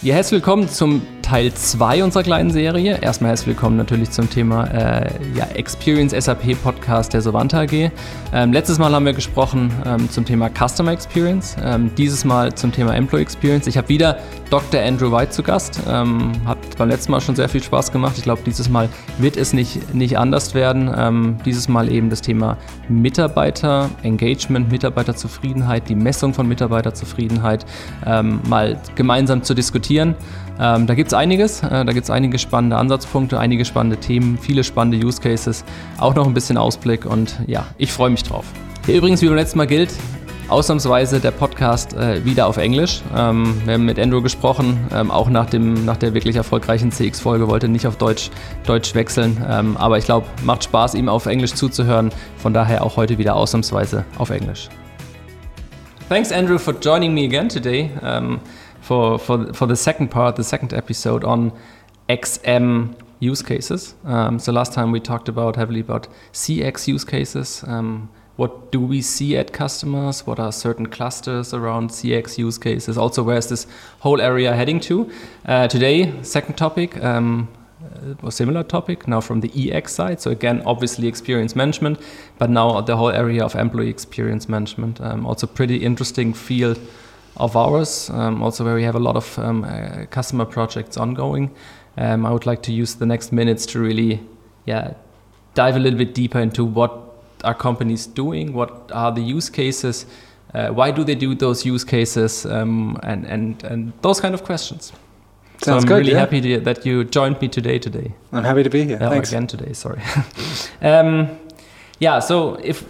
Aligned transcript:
Ja, 0.00 0.14
herzlich 0.14 0.40
willkommen 0.40 0.68
zum 0.68 1.02
Teil 1.28 1.52
2 1.52 2.04
unserer 2.04 2.22
kleinen 2.22 2.50
Serie. 2.50 3.00
Erstmal 3.02 3.28
herzlich 3.28 3.48
willkommen 3.48 3.76
natürlich 3.76 4.10
zum 4.10 4.30
Thema 4.30 4.64
äh, 4.68 5.10
ja, 5.36 5.44
Experience 5.56 6.14
SAP 6.18 6.54
Podcast 6.62 7.12
der 7.12 7.20
Sovanta 7.20 7.60
AG. 7.60 7.90
Ähm, 8.32 8.52
letztes 8.54 8.78
Mal 8.78 8.94
haben 8.94 9.04
wir 9.04 9.12
gesprochen 9.12 9.70
ähm, 9.84 10.08
zum 10.08 10.24
Thema 10.24 10.48
Customer 10.48 10.90
Experience, 10.90 11.54
ähm, 11.62 11.90
dieses 11.98 12.24
Mal 12.24 12.54
zum 12.54 12.72
Thema 12.72 12.96
Employee 12.96 13.20
Experience. 13.20 13.66
Ich 13.66 13.76
habe 13.76 13.90
wieder 13.90 14.16
Dr. 14.48 14.80
Andrew 14.80 15.12
White 15.12 15.32
zu 15.32 15.42
Gast. 15.42 15.80
Ähm, 15.86 16.32
hat 16.46 16.56
beim 16.78 16.88
letzten 16.88 17.12
Mal 17.12 17.20
schon 17.20 17.36
sehr 17.36 17.50
viel 17.50 17.62
Spaß 17.62 17.92
gemacht. 17.92 18.14
Ich 18.16 18.22
glaube, 18.22 18.40
dieses 18.46 18.70
Mal 18.70 18.88
wird 19.18 19.36
es 19.36 19.52
nicht, 19.52 19.94
nicht 19.94 20.16
anders 20.16 20.54
werden. 20.54 20.90
Ähm, 20.96 21.36
dieses 21.44 21.68
Mal 21.68 21.92
eben 21.92 22.08
das 22.08 22.22
Thema 22.22 22.56
Mitarbeiter, 22.88 23.90
Engagement, 24.02 24.72
Mitarbeiterzufriedenheit, 24.72 25.90
die 25.90 25.94
Messung 25.94 26.32
von 26.32 26.48
Mitarbeiterzufriedenheit 26.48 27.66
ähm, 28.06 28.40
mal 28.48 28.80
gemeinsam 28.94 29.42
zu 29.42 29.52
diskutieren. 29.52 30.14
Ähm, 30.60 30.86
da 30.86 30.94
gibt 30.94 31.08
es 31.08 31.14
einiges, 31.14 31.62
äh, 31.62 31.84
da 31.84 31.92
gibt 31.92 32.04
es 32.04 32.10
einige 32.10 32.38
spannende 32.38 32.76
Ansatzpunkte, 32.76 33.38
einige 33.38 33.64
spannende 33.64 33.98
Themen, 33.98 34.38
viele 34.38 34.64
spannende 34.64 35.04
Use 35.04 35.20
Cases, 35.20 35.64
auch 35.98 36.14
noch 36.14 36.26
ein 36.26 36.34
bisschen 36.34 36.56
Ausblick 36.56 37.06
und 37.06 37.38
ja, 37.46 37.66
ich 37.78 37.92
freue 37.92 38.10
mich 38.10 38.22
drauf. 38.22 38.44
Hier 38.86 38.96
übrigens, 38.96 39.22
wie 39.22 39.26
beim 39.26 39.36
letzten 39.36 39.58
Mal 39.58 39.66
gilt, 39.66 39.90
ausnahmsweise 40.48 41.20
der 41.20 41.30
Podcast 41.30 41.94
äh, 41.94 42.24
wieder 42.24 42.46
auf 42.46 42.56
Englisch. 42.56 43.02
Ähm, 43.14 43.60
wir 43.64 43.74
haben 43.74 43.84
mit 43.84 43.98
Andrew 43.98 44.22
gesprochen, 44.22 44.78
ähm, 44.92 45.10
auch 45.10 45.28
nach, 45.28 45.46
dem, 45.46 45.84
nach 45.84 45.96
der 45.96 46.14
wirklich 46.14 46.36
erfolgreichen 46.36 46.90
CX-Folge, 46.90 47.48
wollte 47.48 47.68
nicht 47.68 47.86
auf 47.86 47.96
Deutsch, 47.96 48.30
Deutsch 48.66 48.94
wechseln. 48.94 49.44
Ähm, 49.48 49.76
aber 49.76 49.98
ich 49.98 50.06
glaube, 50.06 50.26
macht 50.42 50.64
Spaß, 50.64 50.94
ihm 50.94 51.08
auf 51.08 51.26
Englisch 51.26 51.54
zuzuhören. 51.54 52.10
Von 52.38 52.54
daher 52.54 52.84
auch 52.84 52.96
heute 52.96 53.18
wieder 53.18 53.36
ausnahmsweise 53.36 54.04
auf 54.16 54.30
Englisch. 54.30 54.68
Thanks, 56.08 56.32
Andrew, 56.32 56.56
for 56.56 56.74
joining 56.80 57.12
me 57.12 57.24
again 57.26 57.50
today. 57.50 57.90
Um, 58.02 58.40
for 58.88 59.18
for 59.18 59.52
for 59.52 59.66
the 59.66 59.76
second 59.76 60.08
part, 60.08 60.36
the 60.36 60.44
second 60.44 60.72
episode 60.72 61.22
on 61.22 61.52
XM 62.08 62.94
use 63.20 63.42
cases. 63.42 63.94
Um, 64.04 64.38
so 64.38 64.50
last 64.52 64.72
time 64.72 64.92
we 64.92 65.00
talked 65.00 65.28
about 65.28 65.56
heavily 65.56 65.80
about 65.80 66.08
CX 66.32 66.88
use 66.88 67.04
cases. 67.04 67.64
Um, 67.66 68.08
what 68.36 68.72
do 68.72 68.80
we 68.80 69.02
see 69.02 69.36
at 69.36 69.52
customers? 69.52 70.26
What 70.26 70.38
are 70.38 70.52
certain 70.52 70.86
clusters 70.86 71.52
around 71.52 71.90
CX 71.90 72.38
use 72.38 72.56
cases? 72.56 72.96
Also, 72.96 73.22
where's 73.22 73.48
this 73.48 73.66
whole 74.00 74.20
area 74.20 74.54
heading 74.54 74.80
to? 74.80 75.10
Uh, 75.44 75.66
today, 75.68 76.22
second 76.22 76.54
topic, 76.54 77.02
um, 77.04 77.48
a 78.22 78.30
similar 78.30 78.62
topic 78.62 79.08
now 79.08 79.20
from 79.20 79.40
the 79.40 79.50
EX 79.56 79.92
side. 79.92 80.20
So 80.20 80.30
again, 80.30 80.62
obviously 80.64 81.08
experience 81.08 81.56
management, 81.56 81.98
but 82.38 82.48
now 82.48 82.80
the 82.80 82.96
whole 82.96 83.10
area 83.10 83.44
of 83.44 83.54
employee 83.54 83.90
experience 83.90 84.48
management. 84.48 85.00
Um, 85.00 85.26
also 85.26 85.46
pretty 85.46 85.76
interesting 85.84 86.32
field 86.32 86.78
of 87.38 87.56
ours, 87.56 88.10
um, 88.10 88.42
also 88.42 88.64
where 88.64 88.74
we 88.74 88.82
have 88.82 88.94
a 88.94 89.00
lot 89.00 89.16
of 89.16 89.38
um, 89.38 89.64
uh, 89.64 90.06
customer 90.10 90.44
projects 90.44 90.96
ongoing. 90.96 91.50
Um, 91.96 92.26
I 92.26 92.30
would 92.30 92.46
like 92.46 92.62
to 92.62 92.72
use 92.72 92.94
the 92.94 93.06
next 93.06 93.32
minutes 93.32 93.66
to 93.66 93.80
really, 93.80 94.20
yeah, 94.66 94.94
dive 95.54 95.76
a 95.76 95.78
little 95.78 95.98
bit 95.98 96.14
deeper 96.14 96.40
into 96.40 96.64
what 96.64 96.92
are 97.44 97.54
companies 97.54 98.06
doing, 98.06 98.52
what 98.52 98.90
are 98.92 99.12
the 99.12 99.20
use 99.20 99.50
cases, 99.50 100.06
uh, 100.54 100.68
why 100.68 100.90
do 100.90 101.04
they 101.04 101.14
do 101.14 101.34
those 101.34 101.64
use 101.64 101.84
cases, 101.84 102.46
um, 102.46 102.98
and 103.02 103.26
and 103.26 103.62
and 103.64 103.92
those 104.02 104.20
kind 104.20 104.34
of 104.34 104.44
questions. 104.44 104.92
Sounds 105.60 105.64
so 105.64 105.72
I'm 105.74 105.84
good, 105.86 105.98
really 105.98 106.12
yeah. 106.12 106.20
happy 106.20 106.40
to, 106.40 106.60
that 106.60 106.86
you 106.86 107.04
joined 107.04 107.40
me 107.40 107.48
today. 107.48 107.78
Today. 107.78 108.14
I'm 108.32 108.44
happy 108.44 108.62
to 108.62 108.70
be 108.70 108.84
here. 108.84 108.98
Oh, 109.00 109.10
Thanks. 109.10 109.30
again 109.30 109.46
today, 109.46 109.72
sorry. 109.72 110.00
um, 110.82 111.38
yeah, 111.98 112.20
so 112.20 112.54
if 112.62 112.84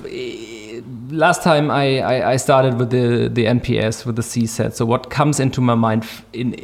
last 1.11 1.43
time 1.43 1.71
I, 1.71 2.01
I, 2.01 2.31
I 2.33 2.37
started 2.37 2.79
with 2.79 2.91
the, 2.91 3.29
the 3.29 3.47
NPS, 3.47 4.07
with 4.07 4.17
the 4.17 4.23
CSAT, 4.23 4.75
so 4.75 4.85
what 4.85 5.11
comes 5.11 5.41
into 5.41 5.61
my 5.61 5.75
mind 5.75 6.07
in, 6.33 6.55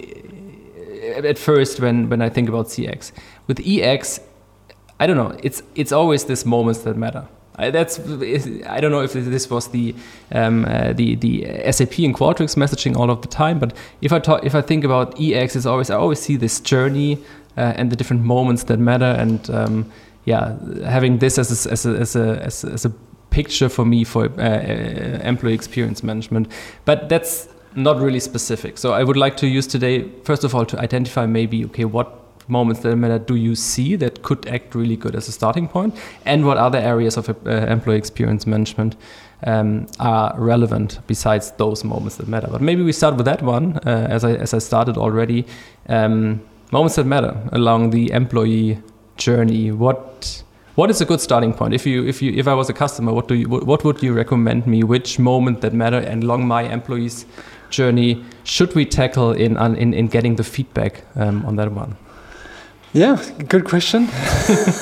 at 1.25 1.39
first 1.39 1.81
when, 1.81 2.09
when 2.09 2.23
I 2.23 2.29
think 2.29 2.49
about 2.49 2.67
CX? 2.67 3.13
With 3.47 3.61
EX, 3.65 4.21
I 5.01 5.07
don't 5.07 5.17
know, 5.17 5.37
it's, 5.43 5.63
it's 5.75 5.93
always 5.93 6.25
these 6.25 6.45
moments 6.45 6.81
that 6.81 6.97
matter. 6.97 7.27
I, 7.57 7.71
that's 7.71 8.01
I 8.01 8.81
don't 8.81 8.91
know 8.91 9.03
if 9.03 9.13
this 9.13 9.49
was 9.49 9.69
the 9.69 9.95
um, 10.33 10.65
uh, 10.65 10.93
the 10.93 11.15
the 11.15 11.45
SAP 11.71 12.01
and 12.01 12.13
Qualtrics 12.13 12.57
messaging 12.57 12.97
all 12.97 13.11
of 13.11 13.23
the 13.23 13.29
time, 13.29 13.61
but 13.61 13.77
if 14.01 14.13
I 14.13 14.19
talk 14.19 14.45
if 14.45 14.57
I 14.57 14.61
think 14.61 14.83
about 14.83 15.21
EX, 15.21 15.55
it's 15.55 15.65
always 15.65 15.89
I 15.89 15.95
always 15.95 16.19
see 16.19 16.35
this 16.35 16.59
journey 16.59 17.19
uh, 17.57 17.75
and 17.77 17.91
the 17.93 17.97
different 17.97 18.25
moments 18.25 18.65
that 18.65 18.81
matter, 18.81 19.05
and 19.05 19.49
um, 19.51 19.93
yeah, 20.25 20.57
having 20.85 21.19
this 21.19 21.39
as 21.39 21.67
a, 21.67 21.71
as 21.71 21.87
a, 21.87 21.91
as 22.01 22.17
a, 22.17 22.43
as 22.43 22.85
a 22.85 22.93
picture 23.35 23.69
for 23.69 23.85
me 23.85 24.05
for 24.05 24.25
uh, 24.25 24.43
uh, 24.43 25.31
employee 25.33 25.55
experience 25.55 26.03
management, 26.03 26.47
but 26.85 27.09
that's 27.09 27.49
not 27.75 27.97
really 28.01 28.21
specific. 28.21 28.79
So 28.79 28.93
I 28.93 29.03
would 29.03 29.17
like 29.17 29.37
to 29.39 29.47
use 29.47 29.67
today 29.67 30.09
first 30.23 30.45
of 30.45 30.55
all 30.55 30.65
to 30.67 30.79
identify 30.79 31.27
maybe 31.27 31.65
okay 31.65 31.85
what 31.85 32.09
moments 32.49 32.83
that 32.83 32.97
matter. 32.97 33.19
Do 33.19 33.35
you 33.35 33.55
see 33.55 33.97
that 33.97 34.23
could 34.23 34.47
act 34.47 34.75
really 34.75 34.97
good 34.97 35.15
as 35.17 35.29
a 35.29 35.33
starting 35.33 35.69
point? 35.69 35.95
And 36.25 36.47
what 36.47 36.59
other 36.59 36.79
areas 36.79 37.17
of 37.17 37.29
uh, 37.29 37.51
employee 37.51 37.99
experience 37.99 38.47
management 38.47 38.97
um, 39.47 39.87
are 39.99 40.35
relevant 40.39 41.01
besides 41.07 41.53
those 41.53 41.85
moments 41.85 42.17
that 42.17 42.29
matter? 42.29 42.49
But 42.51 42.61
maybe 42.61 42.83
we 42.83 42.93
start 42.93 43.17
with 43.17 43.27
that 43.27 43.43
one 43.43 43.79
uh, 43.87 44.07
as, 44.11 44.25
I, 44.25 44.33
as 44.35 44.55
I 44.55 44.59
started 44.59 44.97
already. 44.97 45.45
Um, 45.89 46.41
moments 46.71 46.97
that 46.97 47.07
matter 47.07 47.35
along 47.53 47.91
the 47.91 48.13
employee 48.13 48.79
journey. 49.17 49.73
What 49.73 50.45
what 50.75 50.91
is 50.91 51.01
a 51.01 51.05
good 51.05 51.21
starting 51.21 51.53
point 51.53 51.75
if 51.75 51.87
you 51.87 52.05
if 52.07 52.23
you 52.23 52.33
if 52.33 52.47
I 52.49 52.55
was 52.55 52.69
a 52.69 52.75
customer 52.75 53.13
what 53.13 53.29
do 53.29 53.35
you 53.35 53.49
what, 53.49 53.85
would 53.85 54.03
you 54.03 54.13
recommend 54.13 54.67
me 54.67 54.83
which 54.83 55.19
moment 55.19 55.61
that 55.61 55.73
matter 55.73 55.99
and 55.99 56.23
along 56.23 56.47
my 56.47 56.63
employees 56.63 57.27
journey 57.71 58.25
should 58.45 58.75
we 58.75 58.85
tackle 58.87 59.33
in 59.33 59.57
in, 59.77 59.95
in 59.95 60.09
getting 60.09 60.37
the 60.37 60.45
feedback 60.45 61.05
um, 61.17 61.45
on 61.47 61.57
that 61.57 61.73
one 61.73 61.97
Yeah, 62.95 63.21
good 63.49 63.65
question. 63.65 64.09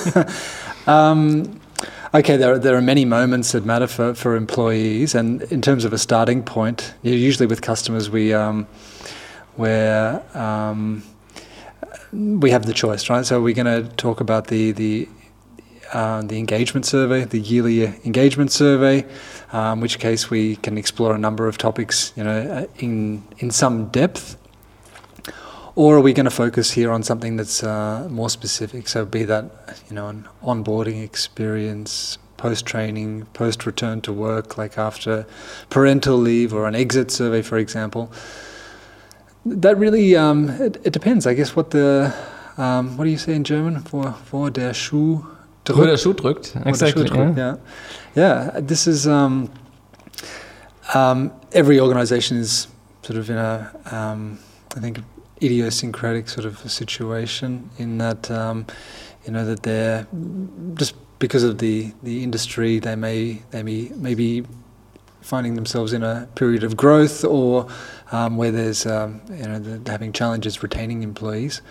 um, 0.86 1.58
okay, 2.12 2.36
there 2.36 2.52
are, 2.52 2.58
there 2.58 2.76
are 2.76 2.82
many 2.82 3.06
moments 3.06 3.52
that 3.52 3.64
matter 3.64 3.86
for, 3.86 4.12
for 4.12 4.36
employees, 4.36 5.14
and 5.14 5.40
in 5.44 5.62
terms 5.62 5.86
of 5.86 5.94
a 5.94 5.98
starting 5.98 6.42
point, 6.42 6.92
usually 7.02 7.46
with 7.46 7.62
customers, 7.62 8.10
we 8.10 8.34
um, 8.34 8.66
where 9.56 10.22
um, 10.36 11.02
we 12.12 12.50
have 12.50 12.66
the 12.66 12.74
choice, 12.74 13.08
right? 13.08 13.24
So 13.24 13.40
we're 13.40 13.54
going 13.54 13.84
to 13.84 13.88
talk 13.96 14.20
about 14.20 14.48
the 14.48 14.72
the 14.72 15.08
uh, 15.92 16.22
the 16.22 16.38
engagement 16.38 16.86
survey, 16.86 17.24
the 17.24 17.38
yearly 17.38 17.84
engagement 18.04 18.50
survey, 18.50 19.04
um, 19.52 19.80
which 19.80 19.98
case 19.98 20.30
we 20.30 20.56
can 20.56 20.78
explore 20.78 21.14
a 21.14 21.18
number 21.18 21.46
of 21.46 21.58
topics, 21.58 22.12
you 22.16 22.24
know, 22.24 22.40
uh, 22.50 22.66
in 22.78 23.22
in 23.38 23.50
some 23.50 23.88
depth. 23.88 24.38
Or 25.74 25.96
are 25.96 26.00
we 26.00 26.12
going 26.12 26.24
to 26.24 26.30
focus 26.30 26.72
here 26.72 26.90
on 26.90 27.02
something 27.02 27.36
that's 27.36 27.62
uh, 27.62 28.06
more 28.10 28.28
specific? 28.28 28.88
So, 28.88 29.06
be 29.06 29.24
that 29.24 29.44
you 29.88 29.94
know 29.94 30.08
an 30.08 30.28
onboarding 30.42 31.02
experience, 31.02 32.18
post 32.36 32.66
training, 32.66 33.26
post 33.32 33.64
return 33.64 34.00
to 34.02 34.12
work, 34.12 34.58
like 34.58 34.76
after 34.76 35.26
parental 35.70 36.16
leave, 36.16 36.52
or 36.52 36.66
an 36.66 36.74
exit 36.74 37.10
survey, 37.10 37.42
for 37.42 37.56
example. 37.56 38.12
That 39.44 39.76
really 39.76 40.14
um, 40.14 40.50
it, 40.50 40.76
it, 40.84 40.92
depends. 40.92 41.26
I 41.26 41.34
guess 41.34 41.56
what 41.56 41.70
the 41.70 42.14
um, 42.58 42.96
what 42.96 43.04
do 43.04 43.10
you 43.10 43.18
say 43.18 43.34
in 43.34 43.44
German? 43.44 43.80
For 43.80 44.12
for 44.12 44.50
der 44.50 44.72
Schuh 44.72 45.31
drückt. 45.64 45.80
Wo 45.80 45.84
der 45.84 45.96
Schuh 45.96 46.14
drückt. 46.14 46.56
Exactly. 46.64 47.06
Schuh 47.06 47.14
drückt, 47.14 47.36
yeah. 47.36 47.58
yeah. 48.14 48.52
yeah. 48.54 48.60
This 48.60 48.86
is 48.86 49.06
um, 49.06 49.50
every 51.52 51.80
organization 51.80 52.38
is 52.38 52.68
sort 53.02 53.18
of 53.18 53.28
in 53.30 53.36
a 53.36 53.70
I 54.74 54.80
think 54.80 55.00
idiosyncratic 55.42 56.28
sort 56.28 56.46
of 56.46 56.58
situation 56.70 57.70
in 57.78 57.98
that 57.98 58.30
um, 58.30 58.66
you 59.26 59.32
know 59.32 59.44
that 59.44 59.62
they're 59.62 60.06
just 60.74 60.94
because 61.18 61.44
of 61.44 61.58
the, 61.58 61.92
the 62.02 62.22
industry 62.22 62.78
they 62.78 62.96
may 62.96 63.42
they 63.50 63.62
may 63.62 63.90
maybe 63.96 64.44
finding 65.20 65.54
themselves 65.54 65.92
in 65.92 66.02
a 66.02 66.28
period 66.34 66.64
of 66.64 66.76
growth 66.76 67.24
or 67.24 67.66
um, 68.10 68.36
where 68.36 68.50
there's 68.50 68.86
um, 68.86 69.20
you 69.30 69.46
know 69.46 69.58
they're 69.58 69.92
having 69.92 70.12
challenges 70.12 70.62
retaining 70.62 71.02
employees. 71.02 71.62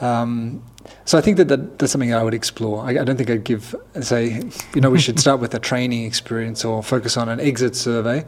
Um, 0.00 0.62
so 1.04 1.18
I 1.18 1.20
think 1.20 1.36
that, 1.36 1.48
that 1.48 1.78
that's 1.78 1.92
something 1.92 2.14
I 2.14 2.22
would 2.22 2.34
explore. 2.34 2.82
I, 2.82 3.00
I, 3.00 3.04
don't 3.04 3.16
think 3.16 3.28
I'd 3.28 3.44
give 3.44 3.74
say 4.00 4.42
you 4.74 4.80
know 4.80 4.90
we 4.90 4.98
should 4.98 5.20
start 5.24 5.40
with 5.40 5.54
a 5.54 5.58
training 5.58 6.04
experience 6.04 6.64
or 6.64 6.82
focus 6.82 7.16
on 7.16 7.28
an 7.28 7.38
exit 7.38 7.76
survey. 7.76 8.24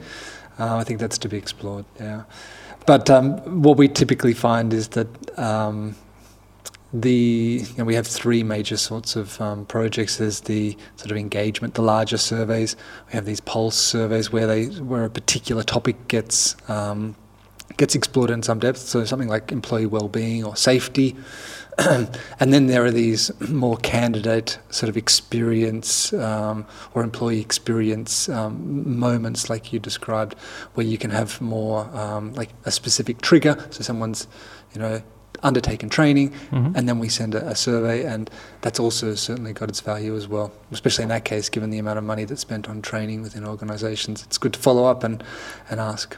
Uh, 0.58 0.76
I 0.76 0.84
think 0.84 1.00
that's 1.00 1.18
to 1.18 1.28
be 1.28 1.38
explored. 1.38 1.86
Yeah. 1.98 2.24
But 2.86 3.08
um, 3.10 3.62
what 3.62 3.76
we 3.76 3.88
typically 3.88 4.34
find 4.34 4.72
is 4.74 4.88
that 4.88 5.38
um, 5.38 5.94
the 6.92 7.64
you 7.66 7.78
know, 7.78 7.84
we 7.84 7.94
have 7.94 8.06
three 8.06 8.42
major 8.42 8.76
sorts 8.76 9.16
of 9.16 9.40
um, 9.40 9.64
projects. 9.64 10.18
There's 10.18 10.40
the 10.40 10.76
sort 10.96 11.10
of 11.10 11.16
engagement, 11.16 11.74
the 11.74 11.82
larger 11.82 12.18
surveys. 12.18 12.76
We 13.06 13.12
have 13.14 13.24
these 13.24 13.40
pulse 13.40 13.76
surveys 13.76 14.30
where 14.30 14.46
they 14.46 14.66
where 14.66 15.04
a 15.04 15.10
particular 15.10 15.62
topic 15.62 16.08
gets 16.08 16.56
um, 16.68 17.16
gets 17.76 17.94
explored 17.94 18.30
in 18.30 18.42
some 18.42 18.58
depth. 18.58 18.78
So 18.78 19.04
something 19.04 19.28
like 19.28 19.52
employee 19.52 19.86
well-being 19.86 20.44
or 20.44 20.56
safety. 20.56 21.16
and 21.78 22.52
then 22.52 22.66
there 22.66 22.84
are 22.84 22.90
these 22.90 23.30
more 23.48 23.78
candidate 23.78 24.58
sort 24.68 24.90
of 24.90 24.96
experience 24.96 26.12
um, 26.12 26.66
or 26.94 27.02
employee 27.02 27.40
experience 27.40 28.28
um, 28.28 28.98
moments, 28.98 29.48
like 29.48 29.72
you 29.72 29.78
described, 29.78 30.34
where 30.74 30.86
you 30.86 30.98
can 30.98 31.10
have 31.10 31.40
more 31.40 31.84
um, 31.96 32.34
like 32.34 32.50
a 32.66 32.70
specific 32.70 33.22
trigger. 33.22 33.56
So 33.70 33.82
someone's, 33.82 34.28
you 34.74 34.80
know, 34.80 35.02
undertaken 35.42 35.88
training, 35.88 36.30
mm-hmm. 36.30 36.76
and 36.76 36.88
then 36.88 36.98
we 36.98 37.08
send 37.08 37.34
a, 37.34 37.48
a, 37.48 37.54
survey, 37.54 38.04
and 38.04 38.30
that's 38.60 38.78
also 38.78 39.14
certainly 39.14 39.52
got 39.52 39.68
its 39.68 39.80
value 39.80 40.14
as 40.14 40.28
well. 40.28 40.52
Especially 40.72 41.04
in 41.04 41.08
that 41.08 41.24
case, 41.24 41.48
given 41.48 41.70
the 41.70 41.78
amount 41.78 41.98
of 41.98 42.04
money 42.04 42.24
that's 42.24 42.42
spent 42.42 42.68
on 42.68 42.82
training 42.82 43.22
within 43.22 43.46
organisations, 43.46 44.22
it's 44.22 44.36
good 44.36 44.52
to 44.52 44.60
follow 44.60 44.84
up 44.84 45.02
and 45.02 45.24
and 45.70 45.80
ask. 45.80 46.16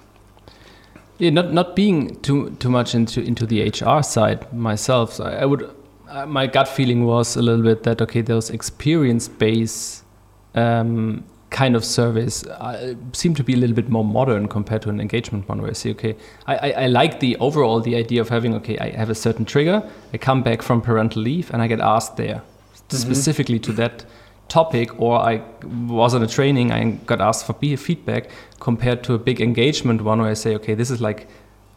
Yeah, 1.19 1.31
not 1.31 1.53
not 1.53 1.77
being 1.77 2.21
too 2.21 2.51
too 2.59 2.71
much 2.71 2.95
into 2.95 3.21
into 3.21 3.47
the 3.47 3.69
HR 3.69 4.03
side 4.03 4.53
myself. 4.53 5.13
So 5.15 5.25
I 5.25 5.45
would, 5.45 5.71
uh, 6.09 6.27
my 6.27 6.47
gut 6.47 6.69
feeling 6.69 7.05
was 7.05 7.37
a 7.37 7.43
little 7.43 7.63
bit 7.63 7.85
that 7.85 8.03
okay, 8.03 8.21
those 8.21 8.51
experience 8.51 9.29
based 9.29 10.05
um, 10.55 11.25
kind 11.55 11.77
of 11.77 11.85
surveys 11.85 12.45
uh, 12.49 12.95
seem 13.13 13.33
to 13.33 13.45
be 13.45 13.55
a 13.55 13.57
little 13.57 13.77
bit 13.77 13.89
more 13.89 14.05
modern 14.05 14.49
compared 14.49 14.83
to 14.83 14.91
an 14.91 15.01
engagement 15.01 15.49
one 15.49 15.61
where 15.63 15.71
I 15.71 15.75
say, 15.75 15.91
okay, 15.91 16.17
I, 16.49 16.57
I, 16.57 16.71
I, 16.71 16.87
like 16.89 17.21
the 17.21 17.37
overall 17.37 17.81
the 17.81 17.95
idea 17.95 18.21
of 18.21 18.29
having, 18.29 18.55
okay, 18.57 18.77
I 18.79 18.91
have 18.91 19.09
a 19.09 19.15
certain 19.15 19.45
trigger, 19.45 19.89
I 20.13 20.19
come 20.19 20.43
back 20.43 20.63
from 20.63 20.81
parental 20.81 21.23
leave 21.23 21.53
and 21.53 21.63
I 21.63 21.69
get 21.69 21.79
asked 21.79 22.17
there 22.17 22.43
mm-hmm. 22.43 22.97
specifically 22.97 23.61
to 23.61 23.73
that 23.75 24.05
topic 24.49 25.01
or 25.01 25.19
I 25.19 25.43
was 25.65 26.15
on 26.15 26.23
a 26.23 26.27
training, 26.27 26.73
I 26.73 26.91
got 27.07 27.21
asked 27.21 27.47
for 27.47 27.55
feedback 27.55 28.31
compared 28.61 29.03
to 29.05 29.15
a 29.15 29.19
big 29.19 29.41
engagement 29.41 30.03
one 30.03 30.21
where 30.21 30.31
I 30.31 30.35
say, 30.35 30.55
okay, 30.57 30.75
this 30.75 30.91
is 30.91 31.01
like 31.01 31.29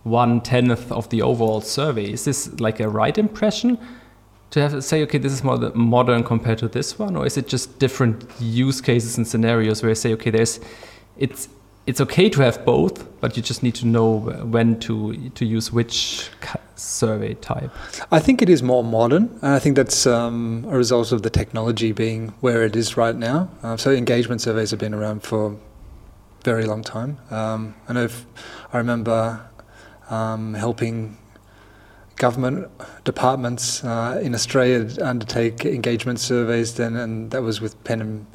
one 0.03 0.41
tenth 0.41 0.91
of 0.91 1.09
the 1.09 1.21
overall 1.21 1.61
survey. 1.61 2.11
Is 2.11 2.25
this 2.25 2.59
like 2.59 2.79
a 2.79 2.87
right 2.87 3.17
impression? 3.17 3.77
to 4.51 4.61
have 4.61 4.83
say, 4.83 5.03
okay, 5.03 5.17
this 5.17 5.33
is 5.33 5.43
more 5.43 5.57
modern 5.75 6.23
compared 6.23 6.57
to 6.59 6.67
this 6.67 6.97
one, 6.97 7.15
or 7.15 7.25
is 7.25 7.37
it 7.37 7.47
just 7.47 7.79
different 7.79 8.25
use 8.39 8.81
cases 8.81 9.17
and 9.17 9.27
scenarios 9.27 9.81
where 9.83 9.91
I 9.91 9.95
say, 9.95 10.13
okay, 10.13 10.29
there's 10.29 10.59
it's 11.17 11.49
it's 11.85 12.01
okay 12.01 12.29
to 12.29 12.41
have 12.41 12.65
both, 12.65 13.19
but 13.21 13.35
you 13.37 13.43
just 13.43 13.63
need 13.63 13.75
to 13.75 13.87
know 13.87 14.19
when 14.19 14.79
to 14.81 15.29
to 15.31 15.45
use 15.45 15.71
which 15.71 16.29
survey 16.77 17.33
type. 17.35 17.71
I 18.11 18.19
think 18.19 18.41
it 18.41 18.49
is 18.49 18.63
more 18.63 18.83
modern, 18.83 19.39
and 19.41 19.53
I 19.53 19.59
think 19.59 19.75
that's 19.75 20.07
um, 20.07 20.65
a 20.69 20.77
result 20.77 21.11
of 21.11 21.23
the 21.23 21.29
technology 21.29 21.91
being 21.91 22.29
where 22.39 22.63
it 22.63 22.75
is 22.75 22.97
right 22.97 23.15
now. 23.15 23.49
Uh, 23.63 23.77
so 23.77 23.91
engagement 23.91 24.41
surveys 24.41 24.71
have 24.71 24.79
been 24.79 24.93
around 24.93 25.23
for 25.23 25.51
a 25.51 25.55
very 26.43 26.65
long 26.65 26.83
time. 26.83 27.17
Um, 27.31 27.75
I 27.87 27.93
know 27.93 28.03
if, 28.03 28.25
I 28.71 28.77
remember 28.77 29.49
um, 30.09 30.53
helping 30.53 31.17
government 32.15 32.67
departments 33.03 33.83
uh, 33.83 34.19
in 34.23 34.33
Australia 34.33 34.87
undertake 35.03 35.65
engagement 35.65 36.19
surveys 36.19 36.75
then, 36.75 36.95
and 36.95 37.31
that 37.31 37.41
was 37.41 37.61
with 37.61 37.81
pen 37.83 38.01
and 38.01 38.25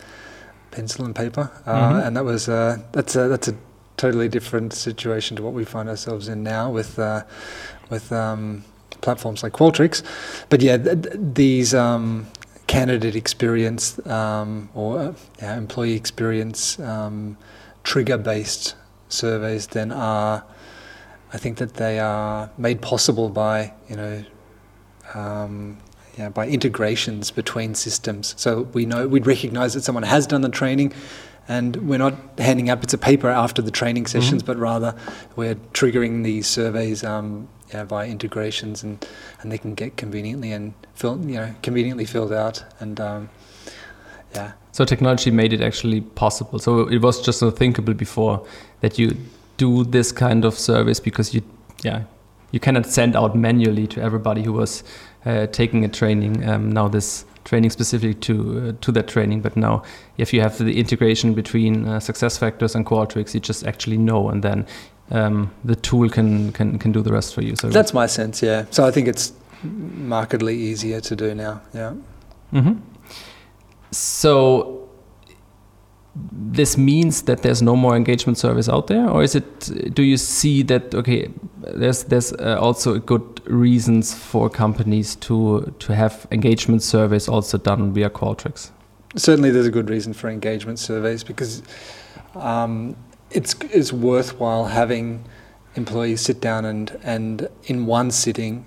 pencil 0.71 1.05
and 1.05 1.15
paper, 1.15 1.51
uh, 1.67 1.75
mm-hmm. 1.75 2.07
and 2.07 2.17
that 2.17 2.25
was 2.25 2.49
uh, 2.49 2.79
that's 2.93 3.17
a 3.17 3.29
that's 3.29 3.49
a 3.49 3.55
totally 3.97 4.29
different 4.29 4.73
situation 4.73 5.37
to 5.37 5.43
what 5.43 5.53
we 5.53 5.65
find 5.65 5.89
ourselves 5.89 6.27
in 6.29 6.43
now 6.43 6.71
with 6.71 6.99
uh, 6.99 7.23
with 7.93 8.11
um, 8.11 8.65
platforms 9.03 9.43
like 9.45 9.53
Qualtrics. 9.53 10.03
But 10.49 10.63
yeah, 10.63 10.79
th- 10.79 11.03
th- 11.03 11.17
these 11.35 11.75
um, 11.75 12.27
candidate 12.67 13.15
experience 13.15 14.05
um, 14.07 14.71
or 14.75 14.99
uh, 14.99 15.15
yeah, 15.41 15.57
employee 15.57 15.95
experience 15.95 16.81
um, 16.81 17.37
trigger 17.85 18.19
based 18.19 18.75
surveys 19.09 19.67
then 19.67 19.93
are 19.93 20.43
I 21.35 21.37
think 21.37 21.59
that 21.59 21.75
they 21.75 21.99
are 21.99 22.51
made 22.57 22.81
possible 22.81 23.29
by 23.29 23.73
you 23.89 23.97
know 23.97 24.25
um, 25.15 25.79
yeah, 26.19 26.29
by 26.29 26.47
integrations 26.47 27.31
between 27.31 27.75
systems. 27.75 28.35
So 28.37 28.63
we 28.73 28.87
know 28.87 29.09
we'd 29.09 29.27
recognise 29.27 29.75
that 29.75 29.83
someone 29.83 30.05
has 30.05 30.27
done 30.27 30.43
the 30.43 30.49
training, 30.49 30.93
and 31.49 31.77
we're 31.89 31.99
not 31.99 32.15
handing 32.39 32.71
out 32.71 32.81
bits 32.81 32.95
of 32.95 33.01
paper 33.01 33.29
after 33.29 33.63
the 33.63 33.71
training 33.71 34.05
mm-hmm. 34.05 34.21
sessions, 34.21 34.43
mm-hmm. 34.43 34.53
but 34.53 34.59
rather 34.59 34.95
we're 35.37 35.57
triggering 35.75 36.23
these 36.23 36.47
surveys 36.47 37.03
um, 37.03 37.49
yeah, 37.73 37.85
via 37.85 38.09
integrations, 38.09 38.83
and, 38.83 39.07
and 39.41 39.51
they 39.51 39.59
can 39.59 39.75
get 39.75 39.97
conveniently 39.97 40.53
and 40.53 40.75
fill, 40.95 41.19
you 41.25 41.37
know 41.37 41.55
conveniently 41.63 42.05
filled 42.05 42.33
out, 42.33 42.65
and 42.81 43.01
um, 43.01 43.31
yeah. 44.35 44.53
So 44.73 44.85
technology 44.85 45.31
made 45.31 45.53
it 45.53 45.61
actually 45.61 46.01
possible. 46.01 46.59
So 46.59 46.89
it 46.89 46.99
was 46.99 47.21
just 47.21 47.43
unthinkable 47.43 47.95
before 47.95 48.47
that 48.81 48.99
you 48.99 49.17
do 49.57 49.85
this 49.85 50.13
kind 50.13 50.45
of 50.45 50.59
service 50.59 50.99
because 50.99 51.35
you, 51.35 51.43
yeah, 51.83 52.05
you 52.53 52.61
cannot 52.61 52.87
send 52.87 53.15
out 53.15 53.37
manually 53.37 53.87
to 53.89 54.01
everybody 54.01 54.43
who 54.43 54.53
was 54.53 54.83
uh, 55.27 55.47
taking 55.49 55.85
a 55.85 55.89
training. 55.89 56.49
Um, 56.49 56.73
now 56.73 56.89
this 56.89 57.25
training 57.45 57.71
specific 57.71 58.21
to 58.21 58.69
uh, 58.69 58.73
to 58.81 58.93
that 58.93 59.09
training, 59.09 59.43
but 59.43 59.57
now 59.57 59.83
if 60.17 60.33
you 60.33 60.41
have 60.41 60.57
the 60.59 60.79
integration 60.79 61.35
between 61.35 61.87
uh, 61.87 61.99
SuccessFactors 61.99 62.75
and 62.75 62.87
Qualtrics, 62.87 63.35
you 63.35 63.41
just 63.41 63.67
actually 63.67 63.99
know, 63.99 64.31
and 64.31 64.43
then 64.43 64.67
um, 65.13 65.51
the 65.65 65.77
tool 65.77 66.09
can, 66.09 66.53
can 66.53 66.79
can 66.79 66.91
do 66.91 67.03
the 67.03 67.13
rest 67.13 67.35
for 67.35 67.43
you. 67.43 67.55
So 67.57 67.69
that's 67.69 67.95
my 67.95 68.07
sense, 68.07 68.43
yeah. 68.43 68.65
So 68.71 68.85
I 68.85 68.91
think 68.91 69.09
it's 69.09 69.33
markedly 69.63 70.57
easier 70.57 71.01
to 71.01 71.17
do 71.17 71.35
now, 71.35 71.61
yeah. 71.73 71.95
Mm-hmm. 72.53 72.81
So 73.93 74.89
this 76.15 76.77
means 76.77 77.23
that 77.23 77.43
there's 77.43 77.63
no 77.63 77.75
more 77.75 77.97
engagement 77.97 78.37
service 78.37 78.69
out 78.69 78.87
there 78.87 79.09
or 79.09 79.23
is 79.23 79.35
it 79.35 79.95
do 79.95 80.03
you 80.03 80.19
see 80.19 80.63
that 80.63 80.95
okay 80.95 81.31
there's 81.75 82.05
there's 82.05 82.35
uh, 82.35 82.59
also 82.61 82.99
good 82.99 83.41
reasons 83.47 84.13
for 84.13 84.51
companies 84.51 85.17
to 85.17 85.75
to 85.79 85.95
have 85.95 86.27
engagement 86.31 86.83
surveys 86.83 87.29
also 87.29 87.57
done 87.57 87.95
via 87.95 88.11
Qualtrics 88.11 88.73
certainly 89.17 89.51
there's 89.51 89.67
a 89.67 89.71
good 89.71 89.89
reason 89.89 90.13
for 90.13 90.29
engagement 90.29 90.79
surveys 90.79 91.25
because 91.25 91.63
um, 92.35 92.95
it's 93.35 93.55
it's 93.71 93.93
worthwhile 93.93 94.67
having 94.67 95.25
employees 95.75 96.21
sit 96.21 96.41
down 96.41 96.65
and 96.65 96.99
and 97.03 97.49
in 97.65 97.87
one 97.87 98.11
sitting 98.11 98.65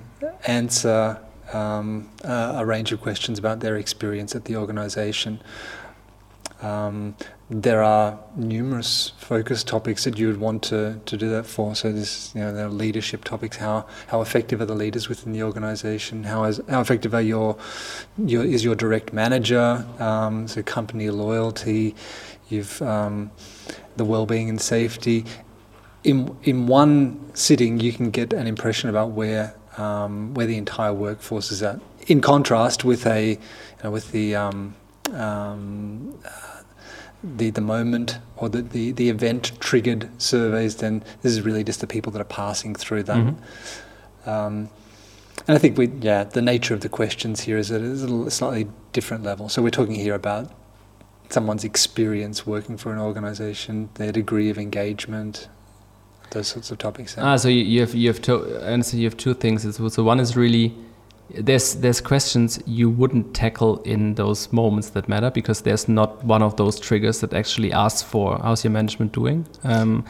answer 0.48 1.20
um, 1.54 2.10
uh, 2.24 2.54
a 2.56 2.66
range 2.66 2.92
of 2.92 3.02
questions 3.02 3.40
about 3.40 3.60
their 3.60 3.78
experience 3.78 4.36
at 4.36 4.46
the 4.46 4.56
organization. 4.56 5.42
Um, 6.62 7.16
there 7.50 7.83
are 7.83 8.19
numerous 8.36 9.12
focus 9.19 9.63
topics 9.63 10.03
that 10.06 10.18
you 10.18 10.27
would 10.27 10.39
want 10.39 10.63
to, 10.63 11.00
to 11.06 11.15
do 11.15 11.30
that 11.30 11.45
for. 11.45 11.75
So 11.75 11.92
this, 11.92 12.33
you 12.33 12.42
know, 12.42 12.51
there 12.51 12.65
are 12.65 12.69
leadership 12.69 13.24
topics. 13.24 13.57
How 13.57 13.86
how 14.07 14.21
effective 14.21 14.62
are 14.62 14.65
the 14.65 14.74
leaders 14.74 15.07
within 15.09 15.31
the 15.31 15.44
organisation? 15.44 16.24
How 16.24 16.45
is 16.45 16.59
how 16.68 16.81
effective 16.81 17.13
are 17.13 17.21
your, 17.21 17.56
your 18.18 18.44
is 18.44 18.63
your 18.63 18.74
direct 18.74 19.13
manager? 19.13 19.86
Um, 20.00 20.47
so 20.47 20.63
company 20.63 21.09
loyalty, 21.12 21.95
you've 22.50 22.81
um, 22.81 23.30
the 23.95 24.06
well-being 24.06 24.50
and 24.50 24.59
safety. 24.59 25.25
In 26.03 26.36
in 26.44 26.65
one 26.65 27.19
sitting, 27.36 27.80
you 27.80 27.94
can 27.94 28.09
get 28.09 28.33
an 28.33 28.47
impression 28.47 28.89
about 28.89 29.12
where 29.12 29.56
um, 29.77 30.33
where 30.33 30.47
the 30.47 30.57
entire 30.57 30.94
workforce 30.94 31.51
is 31.51 31.61
at. 31.61 31.80
In 32.07 32.21
contrast 32.21 32.83
with 32.83 33.06
a 33.06 33.30
you 33.31 33.37
know, 33.83 33.92
with 33.92 34.11
the 34.11 34.35
um, 34.35 34.75
the, 37.38 37.50
the 37.50 37.62
moment 37.62 38.20
or 38.38 38.50
the, 38.50 38.62
the, 38.62 38.92
the 38.92 39.10
event 39.10 39.52
triggered 39.60 40.10
surveys, 40.22 40.78
then 40.78 41.04
this 41.22 41.32
is 41.32 41.42
really 41.42 41.64
just 41.64 41.82
the 41.82 41.88
people 41.88 42.12
that 42.12 42.22
are 42.22 42.26
passing 42.26 42.76
through 42.76 43.04
them. 43.04 43.36
Mm-hmm. 44.24 44.30
Um, 44.30 44.70
and 45.48 45.56
I 45.56 45.60
think 45.60 45.78
we, 45.78 45.88
yeah, 45.88 46.24
the 46.24 46.42
nature 46.42 46.74
of 46.74 46.82
the 46.82 46.90
questions 46.90 47.42
here 47.42 47.58
is 47.58 47.72
at 47.72 47.82
a 47.82 48.32
slightly 48.32 48.68
different 48.94 49.24
level. 49.24 49.50
So 49.50 49.62
we're 49.62 49.70
talking 49.70 49.96
here 49.96 50.16
about 50.16 50.52
someone's 51.30 51.64
experience 51.64 52.46
working 52.46 52.78
for 52.78 52.94
an 52.94 53.00
organisation, 53.00 53.90
their 53.96 54.12
degree 54.12 54.50
of 54.50 54.58
engagement, 54.58 55.48
those 56.32 56.48
sorts 56.48 56.72
of 56.72 56.78
topics. 56.78 57.18
Ah, 57.18 57.36
so 57.38 57.48
you, 57.48 57.64
you 57.64 57.82
have 57.82 57.94
you 57.94 58.08
have 58.08 58.22
to 58.24 58.58
answer. 58.64 58.98
You 58.98 59.06
have 59.06 59.18
two 59.18 59.34
things. 59.34 59.76
So 59.94 60.04
one 60.04 60.20
is 60.20 60.36
really 60.36 60.74
there's 61.30 61.76
there's 61.76 62.02
questions 62.02 62.62
you 62.66 62.90
wouldn't 62.90 63.34
tackle 63.34 63.82
in 63.84 64.16
those 64.16 64.52
moments 64.54 64.92
that 64.92 65.10
matter 65.10 65.32
because 65.32 65.62
there's 65.62 65.88
not 65.88 66.24
one 66.24 66.44
of 66.44 66.56
those 66.58 66.80
triggers 66.80 67.22
that 67.22 67.34
actually 67.34 67.72
asks 67.72 68.04
for 68.04 68.38
how's 68.40 68.64
your 68.64 68.72
management 68.72 69.12
doing? 69.12 69.48
Um, 69.64 70.06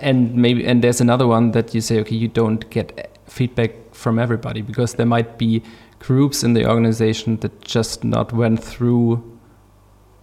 and 0.00 0.34
maybe 0.34 0.66
and 0.66 0.82
there's 0.82 1.00
another 1.00 1.26
one 1.26 1.50
that 1.52 1.74
you 1.74 1.80
say 1.80 2.00
okay 2.00 2.16
you 2.16 2.28
don't 2.28 2.68
get 2.70 3.10
feedback 3.26 3.72
from 3.92 4.18
everybody 4.18 4.62
because 4.62 4.94
there 4.94 5.06
might 5.06 5.36
be 5.38 5.62
groups 5.98 6.42
in 6.42 6.54
the 6.54 6.66
organization 6.66 7.36
that 7.38 7.60
just 7.60 8.04
not 8.04 8.32
went 8.32 8.62
through 8.62 9.22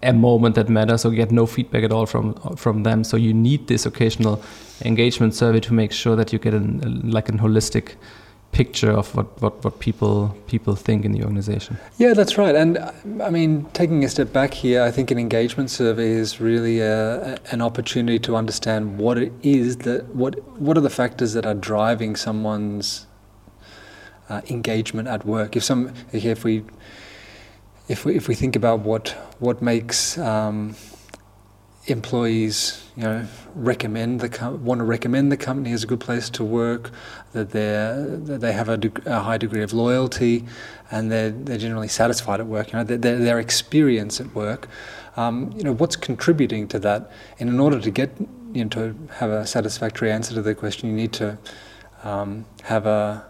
a 0.02 0.14
moment 0.14 0.56
that 0.56 0.70
matters 0.70 1.06
or 1.06 1.12
get 1.12 1.32
no 1.32 1.46
feedback 1.46 1.84
at 1.84 1.92
all 1.92 2.06
from 2.06 2.34
from 2.56 2.84
them. 2.84 3.04
So 3.04 3.18
you 3.18 3.34
need 3.34 3.68
this 3.68 3.86
occasional 3.86 4.42
engagement 4.84 5.34
survey 5.36 5.60
to 5.62 5.74
make 5.74 5.92
sure 5.92 6.16
that 6.16 6.34
you 6.34 6.40
get 6.40 6.54
an 6.54 7.10
like 7.10 7.30
an 7.30 7.40
holistic 7.40 7.96
picture 8.54 8.92
of 8.92 9.14
what, 9.16 9.42
what, 9.42 9.64
what 9.64 9.80
people 9.80 10.36
people 10.48 10.76
think 10.76 11.04
in 11.04 11.12
the 11.12 11.24
organization. 11.24 11.78
Yeah, 11.98 12.14
that's 12.14 12.38
right. 12.38 12.56
And 12.56 12.78
I 13.22 13.30
mean, 13.30 13.66
taking 13.74 14.04
a 14.04 14.10
step 14.10 14.32
back 14.32 14.54
here, 14.54 14.84
I 14.84 14.92
think 14.92 15.12
an 15.12 15.18
engagement 15.18 15.72
survey 15.72 16.12
is 16.12 16.40
really 16.40 16.80
a, 16.80 17.38
an 17.52 17.62
opportunity 17.62 18.20
to 18.20 18.36
understand 18.36 18.98
what 19.00 19.18
it 19.18 19.34
is 19.42 19.78
that 19.78 20.16
what 20.16 20.36
what 20.60 20.78
are 20.78 20.82
the 20.82 20.90
factors 20.90 21.34
that 21.34 21.46
are 21.46 21.56
driving 21.56 22.16
someone's 22.16 23.08
uh, 24.30 24.42
engagement 24.50 25.08
at 25.08 25.26
work. 25.26 25.56
If 25.56 25.64
some 25.64 25.92
if 26.12 26.44
we 26.44 26.64
if 27.88 28.06
we 28.06 28.16
if 28.16 28.28
we 28.28 28.36
think 28.36 28.56
about 28.56 28.80
what 28.80 29.10
what 29.40 29.62
makes 29.62 30.18
um, 30.18 30.76
employees, 31.88 32.84
you 32.96 33.04
know, 33.04 33.28
recommend 33.56 34.22
the 34.22 34.52
want 34.52 34.80
to 34.80 34.86
recommend 34.86 35.32
the 35.32 35.38
company 35.38 35.72
as 35.74 35.84
a 35.84 35.88
good 35.88 36.00
place 36.00 36.30
to 36.32 36.44
work, 36.44 36.92
that 37.34 37.52
they 37.52 37.62
that 37.62 38.40
they 38.42 38.54
have 38.54 38.70
a, 38.70 38.78
de- 38.78 39.02
a, 39.06 39.20
high 39.20 39.38
degree 39.38 39.62
of 39.62 39.74
loyalty, 39.74 40.46
and 40.92 41.12
they're 41.12 41.32
they're 41.32 41.58
generally 41.58 41.88
satisfied 41.88 42.40
at 42.40 42.48
work. 42.48 42.72
You 42.72 42.80
know, 42.80 42.84
their 42.84 43.18
their 43.18 43.40
experience 43.40 44.22
at 44.22 44.34
work. 44.34 44.68
Um, 45.16 45.54
you 45.56 45.64
know, 45.64 45.74
what's 45.74 45.96
contributing 45.96 46.68
to 46.70 46.80
that? 46.80 47.12
And 47.40 47.50
in 47.50 47.60
order 47.60 47.80
to 47.80 47.92
get 47.92 48.12
you 48.54 48.64
know 48.64 48.70
to 48.70 48.96
have 49.16 49.30
a 49.30 49.46
satisfactory 49.46 50.12
answer 50.12 50.34
to 50.36 50.42
the 50.42 50.56
question, 50.56 50.90
you 50.90 50.96
need 50.96 51.14
to 51.14 51.38
um, 52.04 52.46
have 52.64 52.86
a 52.86 53.26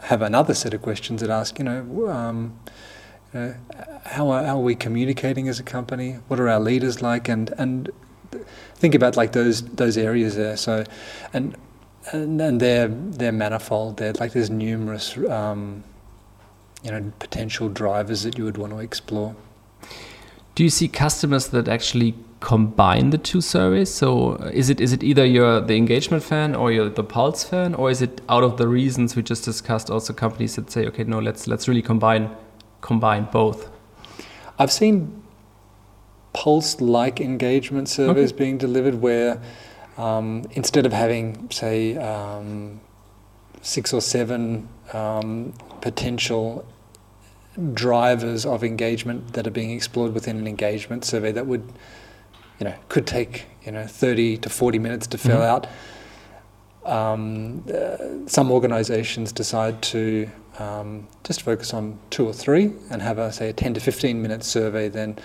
have 0.00 0.20
another 0.20 0.54
set 0.54 0.74
of 0.74 0.82
questions 0.82 1.22
that 1.22 1.30
ask, 1.30 1.58
you 1.58 1.64
know. 1.64 2.08
Um, 2.08 2.58
uh, 3.34 3.52
how, 4.04 4.30
are, 4.30 4.44
how 4.44 4.56
are 4.56 4.62
we 4.62 4.74
communicating 4.74 5.48
as 5.48 5.58
a 5.58 5.62
company? 5.62 6.18
What 6.28 6.40
are 6.40 6.48
our 6.48 6.60
leaders 6.60 7.02
like? 7.02 7.28
And 7.28 7.52
and 7.58 7.90
think 8.74 8.94
about 8.94 9.16
like 9.16 9.32
those 9.32 9.62
those 9.62 9.96
areas 9.96 10.36
there. 10.36 10.56
So, 10.56 10.84
and 11.32 11.56
and, 12.12 12.40
and 12.40 12.60
they're 12.60 12.88
they're 12.88 13.32
manifold. 13.32 13.96
They're 13.96 14.12
like 14.14 14.32
there's 14.32 14.50
numerous 14.50 15.16
um, 15.28 15.84
you 16.82 16.90
know 16.90 17.12
potential 17.18 17.68
drivers 17.68 18.22
that 18.22 18.38
you 18.38 18.44
would 18.44 18.58
want 18.58 18.72
to 18.72 18.78
explore. 18.78 19.34
Do 20.54 20.64
you 20.64 20.70
see 20.70 20.88
customers 20.88 21.48
that 21.48 21.68
actually 21.68 22.14
combine 22.40 23.10
the 23.10 23.18
two 23.18 23.40
surveys? 23.40 23.92
So 23.92 24.34
is 24.52 24.70
it 24.70 24.80
is 24.80 24.92
it 24.92 25.02
either 25.02 25.26
you're 25.26 25.60
the 25.60 25.76
engagement 25.76 26.22
fan 26.22 26.54
or 26.54 26.72
you're 26.72 26.88
the 26.88 27.04
pulse 27.04 27.44
fan, 27.44 27.74
or 27.74 27.90
is 27.90 28.00
it 28.02 28.20
out 28.28 28.44
of 28.44 28.56
the 28.56 28.68
reasons 28.68 29.16
we 29.16 29.22
just 29.22 29.44
discussed 29.44 29.90
also 29.90 30.12
companies 30.12 30.56
that 30.56 30.70
say, 30.70 30.86
okay, 30.86 31.04
no, 31.04 31.18
let's 31.18 31.46
let's 31.46 31.68
really 31.68 31.82
combine 31.82 32.30
combine 32.86 33.24
both? 33.32 33.68
I've 34.58 34.72
seen 34.72 35.22
pulse-like 36.32 37.20
engagement 37.20 37.88
surveys 37.88 38.30
okay. 38.30 38.38
being 38.38 38.58
delivered 38.58 38.94
where 38.94 39.42
um, 39.98 40.44
instead 40.52 40.86
of 40.86 40.92
having, 40.92 41.50
say, 41.50 41.96
um, 41.96 42.80
six 43.60 43.92
or 43.92 44.00
seven 44.00 44.68
um, 44.92 45.52
potential 45.80 46.66
drivers 47.74 48.46
of 48.46 48.62
engagement 48.62 49.32
that 49.32 49.46
are 49.46 49.56
being 49.60 49.70
explored 49.70 50.12
within 50.14 50.36
an 50.36 50.46
engagement 50.46 51.04
survey 51.04 51.32
that 51.32 51.46
would, 51.46 51.64
you 52.60 52.64
know, 52.64 52.74
could 52.88 53.06
take 53.06 53.46
you 53.64 53.72
know 53.72 53.86
30 53.86 54.38
to 54.38 54.48
40 54.48 54.78
minutes 54.78 55.06
to 55.08 55.18
fill 55.18 55.38
mm-hmm. 55.38 55.66
out. 55.66 55.66
Um, 56.84 57.64
uh, 57.68 58.28
some 58.28 58.52
organisations 58.52 59.32
decide 59.32 59.82
to 59.94 60.30
um, 60.58 61.06
just 61.24 61.42
focus 61.42 61.74
on 61.74 61.98
two 62.10 62.26
or 62.26 62.32
three 62.32 62.72
and 62.90 63.02
have 63.02 63.18
a 63.18 63.32
say 63.32 63.50
a 63.50 63.52
10 63.52 63.74
to 63.74 63.80
15 63.80 64.20
minute 64.20 64.44
survey 64.44 64.88
then 64.88 65.16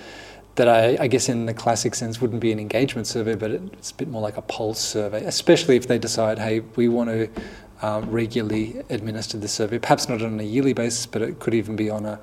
that 0.55 0.67
I, 0.67 0.97
I, 1.03 1.07
guess 1.07 1.29
in 1.29 1.45
the 1.45 1.53
classic 1.53 1.95
sense 1.95 2.19
wouldn't 2.19 2.41
be 2.41 2.51
an 2.51 2.59
engagement 2.59 3.07
survey 3.07 3.35
but 3.35 3.51
it's 3.51 3.91
a 3.91 3.95
bit 3.95 4.09
more 4.09 4.21
like 4.21 4.37
a 4.37 4.41
pulse 4.41 4.79
survey 4.79 5.23
especially 5.25 5.77
if 5.77 5.87
they 5.87 5.97
decide 5.97 6.39
hey 6.39 6.59
we 6.75 6.89
want 6.89 7.09
to 7.09 7.29
um, 7.81 8.09
regularly 8.11 8.83
administer 8.89 9.37
the 9.37 9.47
survey 9.47 9.79
perhaps 9.79 10.09
not 10.09 10.21
on 10.21 10.39
a 10.39 10.43
yearly 10.43 10.73
basis 10.73 11.05
but 11.05 11.21
it 11.21 11.39
could 11.39 11.53
even 11.53 11.75
be 11.75 11.89
on 11.89 12.05
a 12.05 12.19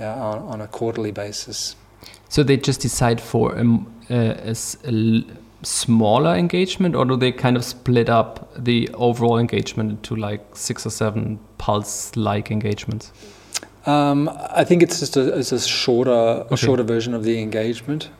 uh, 0.00 0.06
on, 0.06 0.38
on, 0.38 0.60
a 0.62 0.66
quarterly 0.66 1.10
basis. 1.10 1.76
So 2.30 2.42
they 2.42 2.56
just 2.56 2.80
decide 2.80 3.20
for 3.20 3.58
um, 3.58 3.92
a, 4.08 4.54
a, 4.84 5.24
smaller 5.62 6.34
engagement 6.34 6.94
or 6.94 7.04
do 7.04 7.16
they 7.16 7.32
kind 7.32 7.56
of 7.56 7.64
split 7.64 8.08
up 8.08 8.52
the 8.56 8.88
overall 8.94 9.38
engagement 9.38 9.90
into 9.90 10.16
like 10.16 10.56
six 10.56 10.86
or 10.86 10.90
seven 10.90 11.38
pulse 11.58 12.16
like 12.16 12.50
engagements? 12.50 13.12
Um, 13.86 14.30
I 14.50 14.64
think 14.64 14.82
it's 14.82 15.00
just 15.00 15.16
a, 15.16 15.38
it's 15.38 15.52
a 15.52 15.60
shorter 15.60 16.10
okay. 16.10 16.54
a 16.54 16.56
shorter 16.56 16.82
version 16.82 17.14
of 17.14 17.24
the 17.24 17.40
engagement. 17.40 18.10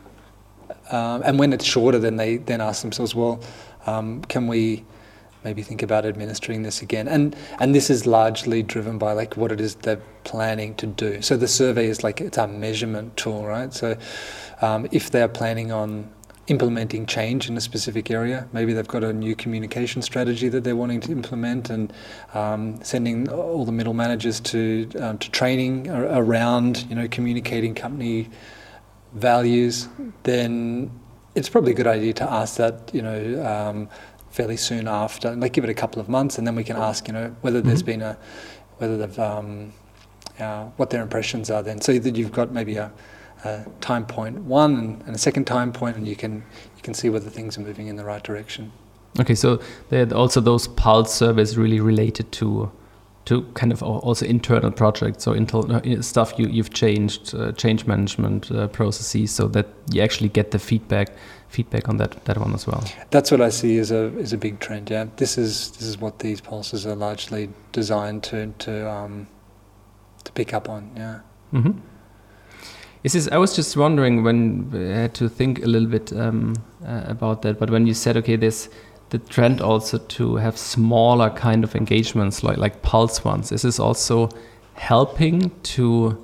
Um, 0.90 1.22
and 1.24 1.38
when 1.38 1.52
it's 1.52 1.64
shorter 1.64 1.98
then 1.98 2.16
they 2.16 2.38
then 2.38 2.60
ask 2.60 2.82
themselves 2.82 3.14
well 3.14 3.40
um, 3.86 4.22
can 4.24 4.46
we 4.46 4.84
maybe 5.44 5.62
think 5.62 5.82
about 5.82 6.04
administering 6.04 6.62
this 6.62 6.82
again? 6.82 7.08
And 7.08 7.34
and 7.58 7.74
this 7.74 7.88
is 7.88 8.06
largely 8.06 8.62
driven 8.62 8.98
by 8.98 9.12
like 9.12 9.36
what 9.36 9.50
it 9.52 9.60
is 9.60 9.76
they're 9.76 10.02
planning 10.24 10.74
to 10.76 10.86
do. 10.86 11.22
So 11.22 11.36
the 11.36 11.48
survey 11.48 11.86
is 11.86 12.04
like 12.04 12.20
it's 12.20 12.36
a 12.38 12.46
measurement 12.46 13.16
tool 13.16 13.46
right? 13.46 13.72
So 13.72 13.96
um, 14.60 14.86
if 14.92 15.10
they're 15.10 15.28
planning 15.28 15.72
on 15.72 16.10
implementing 16.50 17.06
change 17.06 17.48
in 17.48 17.56
a 17.56 17.60
specific 17.60 18.10
area. 18.10 18.48
Maybe 18.52 18.72
they've 18.72 18.86
got 18.86 19.04
a 19.04 19.12
new 19.12 19.36
communication 19.36 20.02
strategy 20.02 20.48
that 20.48 20.64
they're 20.64 20.74
wanting 20.74 21.00
to 21.02 21.12
implement, 21.12 21.70
and 21.70 21.92
um, 22.34 22.82
sending 22.82 23.28
all 23.30 23.64
the 23.64 23.72
middle 23.72 23.94
managers 23.94 24.40
to 24.40 24.90
um, 24.98 25.16
to 25.18 25.30
training 25.30 25.88
around 25.88 26.84
you 26.90 26.96
know 26.96 27.06
communicating 27.08 27.74
company 27.74 28.28
values. 29.14 29.88
Then 30.24 30.90
it's 31.36 31.48
probably 31.48 31.70
a 31.70 31.74
good 31.76 31.86
idea 31.86 32.12
to 32.14 32.30
ask 32.30 32.56
that 32.56 32.90
you 32.92 33.02
know 33.02 33.20
um, 33.46 33.88
fairly 34.30 34.56
soon 34.56 34.88
after, 34.88 35.34
like 35.36 35.52
give 35.52 35.62
it 35.62 35.70
a 35.70 35.80
couple 35.82 36.00
of 36.00 36.08
months, 36.08 36.36
and 36.36 36.46
then 36.46 36.56
we 36.56 36.64
can 36.64 36.76
ask 36.76 37.06
you 37.06 37.14
know 37.14 37.34
whether 37.42 37.60
there's 37.60 37.84
mm-hmm. 37.84 38.00
been 38.00 38.02
a 38.02 38.18
whether 38.78 38.96
they've 38.96 39.18
um, 39.20 39.72
uh, 40.40 40.64
what 40.78 40.90
their 40.90 41.02
impressions 41.02 41.48
are 41.48 41.62
then, 41.62 41.80
so 41.80 41.96
that 41.96 42.16
you've 42.16 42.32
got 42.32 42.50
maybe 42.50 42.76
a 42.76 42.90
a 43.44 43.64
time 43.80 44.06
point 44.06 44.38
one 44.40 44.76
and, 44.76 45.02
and, 45.06 45.14
a 45.14 45.18
second 45.18 45.46
time 45.46 45.72
point, 45.72 45.96
and 45.96 46.06
you 46.06 46.16
can 46.16 46.42
you 46.76 46.82
can 46.82 46.94
see 46.94 47.08
whether 47.08 47.30
things 47.30 47.58
are 47.58 47.62
moving 47.62 47.86
in 47.86 47.96
the 47.96 48.04
right 48.04 48.22
direction. 48.22 48.72
Okay, 49.18 49.34
so 49.34 49.60
also 50.14 50.40
those 50.40 50.68
pulse 50.68 51.12
surveys 51.12 51.58
really 51.58 51.80
related 51.80 52.30
to 52.32 52.70
to 53.26 53.42
kind 53.54 53.70
of 53.70 53.82
also 53.82 54.24
internal 54.26 54.70
projects 54.70 55.26
or 55.26 55.36
internal 55.36 55.76
uh, 55.76 56.02
stuff 56.02 56.38
you 56.38 56.46
you've 56.48 56.72
changed, 56.72 57.34
uh, 57.34 57.52
change 57.52 57.86
management 57.86 58.50
uh, 58.50 58.66
processes, 58.68 59.30
so 59.30 59.48
that 59.48 59.66
you 59.92 60.02
actually 60.02 60.28
get 60.28 60.50
the 60.50 60.58
feedback 60.58 61.08
feedback 61.48 61.88
on 61.88 61.96
that 61.98 62.24
that 62.24 62.38
one 62.38 62.54
as 62.54 62.66
well. 62.66 62.82
That's 63.10 63.30
what 63.30 63.40
I 63.40 63.50
see 63.50 63.78
as 63.78 63.90
a 63.90 64.12
as 64.20 64.32
a 64.32 64.38
big 64.38 64.58
trend. 64.60 64.90
Yeah, 64.90 65.06
this 65.16 65.36
is 65.38 65.70
this 65.72 65.82
is 65.82 65.98
what 65.98 66.18
these 66.20 66.40
pulses 66.40 66.86
are 66.86 66.96
largely 66.96 67.50
designed 67.72 68.22
to 68.24 68.52
to 68.58 68.90
um, 68.90 69.26
to 70.24 70.32
pick 70.32 70.54
up 70.54 70.68
on. 70.68 70.90
Yeah. 70.96 71.20
Mm 71.52 71.62
-hmm. 71.62 71.74
Is 73.02 73.14
this? 73.14 73.28
I 73.28 73.38
was 73.38 73.56
just 73.56 73.76
wondering 73.76 74.22
when 74.22 74.70
I 74.74 75.00
had 75.00 75.14
to 75.14 75.28
think 75.28 75.62
a 75.62 75.66
little 75.66 75.88
bit 75.88 76.12
um, 76.12 76.54
uh, 76.86 77.04
about 77.06 77.42
that. 77.42 77.58
But 77.58 77.70
when 77.70 77.86
you 77.86 77.94
said, 77.94 78.16
okay, 78.18 78.36
there's 78.36 78.68
the 79.08 79.18
trend 79.18 79.60
also 79.60 79.98
to 79.98 80.36
have 80.36 80.58
smaller 80.58 81.30
kind 81.30 81.64
of 81.64 81.74
engagements, 81.74 82.42
like 82.42 82.58
like 82.58 82.82
pulse 82.82 83.24
ones. 83.24 83.48
This 83.48 83.64
is 83.64 83.76
this 83.76 83.80
also 83.80 84.28
helping 84.74 85.50
to 85.62 86.16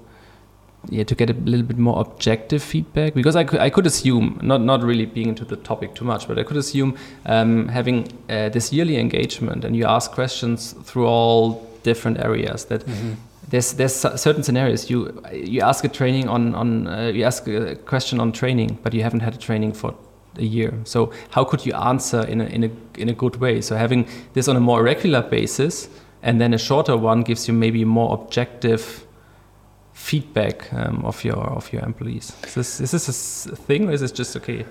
yeah 0.89 1.05
to 1.05 1.15
get 1.15 1.31
a 1.31 1.33
little 1.33 1.67
bit 1.67 1.79
more 1.79 1.99
objective 1.99 2.63
feedback? 2.63 3.15
Because 3.15 3.37
I 3.37 3.45
could 3.45 3.61
I 3.61 3.71
could 3.71 3.87
assume 3.87 4.39
not 4.43 4.61
not 4.61 4.83
really 4.83 5.07
being 5.07 5.29
into 5.29 5.47
the 5.47 5.57
topic 5.57 5.95
too 5.95 6.05
much, 6.05 6.29
but 6.29 6.39
I 6.39 6.43
could 6.43 6.59
assume 6.59 6.97
um, 7.25 7.69
having 7.69 8.07
uh, 8.29 8.51
this 8.51 8.71
yearly 8.71 8.99
engagement 8.99 9.65
and 9.65 9.75
you 9.75 9.87
ask 9.87 10.13
questions 10.13 10.75
through 10.85 11.07
all 11.07 11.67
different 11.85 12.19
areas 12.19 12.67
that. 12.67 12.87
Mm 12.87 12.93
-hmm 12.93 13.17
there's 13.49 13.75
there's 13.75 13.95
certain 13.95 14.43
scenarios. 14.43 14.91
You 14.91 15.23
you 15.33 15.61
ask 15.63 15.85
a 15.85 15.89
training 15.89 16.29
on 16.29 16.55
on 16.55 16.87
uh, 16.87 17.13
you 17.15 17.25
ask 17.25 17.47
a 17.49 17.77
question 17.77 18.21
on 18.21 18.33
training 18.33 18.79
but 18.83 18.95
you 18.95 19.03
haven't 19.03 19.21
had 19.21 19.35
a 19.35 19.39
training 19.39 19.73
for 19.73 19.95
a 20.39 20.43
year. 20.45 20.73
So 20.85 21.13
how 21.31 21.45
could 21.45 21.65
you 21.65 21.73
answer 21.75 22.23
in 22.23 22.41
a 22.41 22.45
in 22.45 22.65
a 22.65 22.71
in 22.99 23.09
a 23.09 23.15
good 23.15 23.37
way? 23.37 23.61
So 23.61 23.77
having 23.77 24.09
this 24.33 24.49
on 24.49 24.57
a 24.57 24.61
more 24.61 24.83
regular 24.83 25.23
basis 25.23 25.89
and 26.23 26.41
then 26.41 26.55
a 26.55 26.59
shorter 26.59 26.97
one 26.97 27.23
gives 27.23 27.49
you 27.49 27.55
maybe 27.55 27.85
more 27.85 28.15
objective 28.15 29.07
feedback 29.93 30.73
um, 30.73 31.05
of 31.05 31.25
your 31.25 31.57
of 31.57 31.73
your 31.73 31.83
employees. 31.83 32.33
Is 32.45 32.55
this 32.55 32.81
is 32.81 32.91
this 32.91 33.47
a 33.47 33.57
thing 33.57 33.89
or 33.89 33.93
is 33.93 34.01
this 34.01 34.13
just 34.13 34.37
okay 34.37 34.65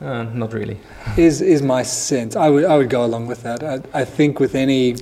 uh, 0.00 0.24
not 0.34 0.52
really? 0.52 0.78
Is 1.16 1.40
is 1.40 1.62
my 1.62 1.82
sense. 1.82 2.36
I 2.36 2.48
would 2.48 2.64
I 2.64 2.76
would 2.76 2.90
go 2.90 3.04
along 3.04 3.26
with 3.26 3.42
that. 3.42 3.62
I, 3.62 4.00
I 4.00 4.04
think 4.04 4.40
with 4.40 4.54
any 4.54 4.96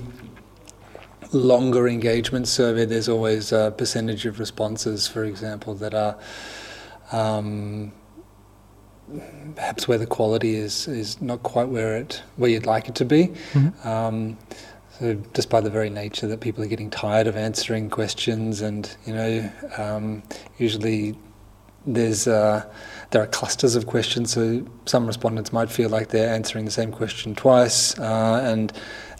longer 1.32 1.88
engagement 1.88 2.48
survey, 2.48 2.84
there's 2.84 3.08
always 3.08 3.52
a 3.52 3.74
percentage 3.76 4.26
of 4.26 4.38
responses, 4.38 5.08
for 5.08 5.24
example, 5.24 5.74
that 5.76 5.94
are 5.94 6.16
um, 7.12 7.92
perhaps 9.54 9.86
where 9.86 9.98
the 9.98 10.06
quality 10.06 10.54
is 10.54 10.88
is 10.88 11.20
not 11.20 11.42
quite 11.42 11.68
where 11.68 11.96
it 11.96 12.22
where 12.36 12.50
you'd 12.50 12.66
like 12.66 12.88
it 12.88 12.94
to 12.96 13.04
be. 13.04 13.28
Mm-hmm. 13.52 13.88
Um, 13.88 14.38
so 14.98 15.14
just 15.34 15.50
by 15.50 15.60
the 15.60 15.70
very 15.70 15.90
nature 15.90 16.26
that 16.28 16.40
people 16.40 16.62
are 16.62 16.68
getting 16.68 16.90
tired 16.90 17.26
of 17.26 17.36
answering 17.36 17.90
questions, 17.90 18.60
and 18.60 18.94
you 19.06 19.14
know, 19.14 19.52
um, 19.78 20.22
usually 20.58 21.16
there's 21.86 22.28
uh, 22.28 22.64
there 23.10 23.22
are 23.22 23.26
clusters 23.26 23.74
of 23.74 23.86
questions. 23.86 24.32
So 24.32 24.64
some 24.84 25.06
respondents 25.06 25.52
might 25.52 25.70
feel 25.70 25.88
like 25.88 26.08
they're 26.08 26.32
answering 26.32 26.66
the 26.66 26.70
same 26.70 26.92
question 26.92 27.34
twice, 27.34 27.98
uh, 27.98 28.42
and 28.44 28.72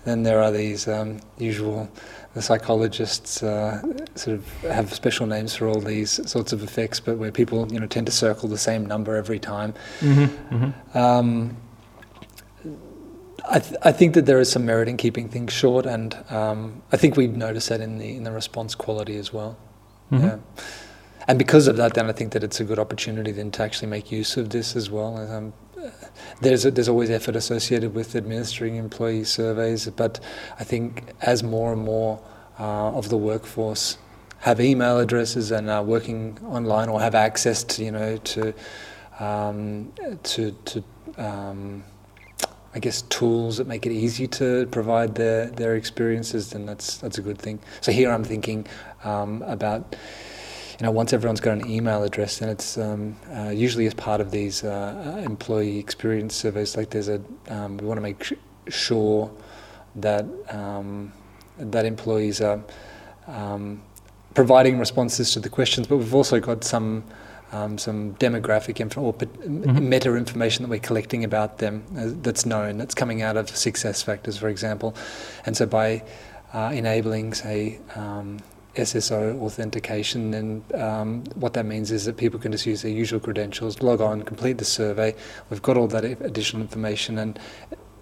then 0.05 0.23
there 0.23 0.43
are 0.43 0.51
these 0.51 0.89
um, 0.89 1.21
usual 1.39 1.89
the 2.35 2.43
psychologists 2.43 3.43
uh, 3.43 3.83
sort 4.15 4.37
of 4.39 4.47
have 4.63 4.93
special 4.93 5.27
names 5.27 5.55
for 5.55 5.69
all 5.69 5.81
these 5.81 6.29
sorts 6.31 6.53
of 6.53 6.63
effects, 6.63 6.99
but 6.99 7.19
where 7.19 7.31
people 7.31 7.71
you 7.71 7.79
know 7.79 7.87
tend 7.87 8.07
to 8.07 8.13
circle 8.13 8.49
the 8.49 8.59
same 8.59 8.87
number 8.87 9.17
every 9.17 9.39
time. 9.39 9.75
Mm-hmm, 10.01 10.55
mm-hmm. 10.55 10.99
Um, 10.99 11.57
I, 13.51 13.59
th- 13.59 13.77
I, 13.83 13.93
think 13.93 14.15
that 14.15 14.25
there 14.25 14.39
is 14.39 14.51
some 14.51 14.65
merit 14.65 14.89
in 14.89 14.97
keeping 14.97 15.29
things 15.29 15.53
short, 15.53 15.85
and 15.85 16.17
um, 16.31 16.83
I 16.91 16.97
think 16.97 17.17
we 17.17 17.27
notice 17.27 17.69
that 17.69 17.81
in 17.81 17.99
the 17.99 18.17
in 18.17 18.25
the 18.25 18.33
response 18.33 18.75
quality 18.75 19.17
as 19.17 19.33
well. 19.33 19.59
Mm-hmm. 20.11 20.25
Yeah. 20.25 20.39
And 21.29 21.39
because 21.39 21.69
of 21.69 21.77
that, 21.77 21.95
then 21.95 22.09
I 22.09 22.13
think 22.13 22.33
that 22.33 22.43
it's 22.43 22.61
a 22.61 22.65
good 22.65 22.79
opportunity 22.79 23.31
then 23.31 23.51
to 23.53 23.63
actually 23.63 23.89
make 23.89 24.11
use 24.11 24.37
of 24.37 24.51
this 24.51 24.75
as 24.75 24.91
well. 24.91 25.17
Um, 25.17 25.53
there's 26.41 26.65
a, 26.65 26.71
there's 26.71 26.89
always 26.89 27.11
effort 27.11 27.37
associated 27.37 27.95
with 27.95 28.15
administering 28.17 28.77
employee 28.77 29.25
surveys, 29.25 29.89
but 29.91 30.21
I 30.59 30.65
think 30.65 31.05
as 31.21 31.43
more 31.43 31.73
and 31.73 31.83
more 31.83 32.21
uh, 32.59 32.93
of 32.93 33.09
the 33.09 33.17
workforce 33.17 33.99
have 34.41 34.61
email 34.61 34.99
addresses 34.99 35.53
and 35.53 35.71
are 35.71 35.85
working 35.85 36.37
online 36.45 36.89
or 36.89 37.01
have 37.01 37.15
access 37.15 37.63
to 37.63 37.85
you 37.85 37.93
know 37.93 38.17
to 38.19 38.53
um, 39.21 39.93
to 40.25 40.53
to 40.65 40.85
um, 41.17 41.85
I 42.75 42.79
guess 42.79 43.03
tools 43.03 43.59
that 43.59 43.67
make 43.67 43.85
it 43.87 43.93
easy 43.93 44.27
to 44.29 44.67
provide 44.67 45.15
their 45.15 45.47
their 45.47 45.77
experiences, 45.77 46.51
then 46.51 46.67
that's 46.67 46.99
that's 46.99 47.19
a 47.19 47.23
good 47.23 47.39
thing. 47.39 47.61
So 47.81 47.93
here 47.93 48.11
I'm 48.11 48.25
thinking 48.25 48.67
um, 49.05 49.43
about 49.43 49.95
you 50.83 50.89
know, 50.89 50.91
once 50.91 51.13
everyone's 51.13 51.39
got 51.39 51.53
an 51.53 51.71
email 51.71 52.03
address, 52.03 52.39
then 52.39 52.49
it's 52.49 52.77
um, 52.77 53.15
uh, 53.33 53.51
usually 53.51 53.87
as 53.87 53.95
part 53.95 54.21
of 54.21 54.33
these 54.33 54.65
uh, 54.65 55.23
employee 55.25 55.79
experience 55.79 56.35
surveys. 56.35 56.77
Like 56.77 56.91
there's 56.91 57.09
a, 57.09 57.23
um, 57.47 57.77
we 57.77 57.87
want 57.87 57.99
to 57.99 58.03
make 58.03 58.25
sh- 58.25 58.33
sure 58.67 59.31
that 59.95 60.27
um, 60.49 61.13
that 61.57 61.85
employees 61.85 62.41
are 62.41 62.61
um, 63.29 63.81
providing 64.35 64.81
responses 64.81 65.33
to 65.35 65.39
the 65.39 65.49
questions, 65.49 65.87
but 65.87 65.99
we've 65.99 66.17
also 66.17 66.41
got 66.41 66.65
some. 66.65 67.05
Um, 67.55 67.77
some 67.77 68.15
demographic 68.15 68.81
info 68.81 69.03
or 69.03 69.13
mm-hmm. 69.13 69.87
meta 69.87 70.17
information 70.17 70.63
that 70.63 70.71
we're 70.71 70.81
collecting 70.81 71.23
about 71.23 71.59
them 71.59 71.85
uh, 71.99 72.09
that's 72.23 72.47
known, 72.47 72.79
that's 72.79 72.95
coming 72.95 73.21
out 73.21 73.37
of 73.37 73.45
SuccessFactors, 73.49 74.39
for 74.39 74.49
example. 74.49 74.95
And 75.45 75.55
so 75.55 75.67
by 75.67 76.03
uh, 76.55 76.73
enabling, 76.73 77.35
say, 77.35 77.79
um, 77.95 78.39
SSO 78.75 79.41
authentication, 79.43 80.33
and 80.35 80.75
um, 80.75 81.25
what 81.35 81.53
that 81.55 81.67
means 81.67 81.91
is 81.91 82.07
that 82.07 82.17
people 82.17 82.41
can 82.41 82.53
just 82.53 82.65
use 82.65 82.83
their 82.83 82.91
usual 82.91 83.21
credentials, 83.21 83.83
log 83.83 84.01
on, 84.01 84.23
complete 84.23 84.59
the 84.59 84.65
survey. 84.65 85.15
We've 85.51 85.63
got 85.63 85.77
all 85.77 85.89
that 85.89 86.05
additional 86.05 86.63
information, 86.63 87.19
and 87.19 87.39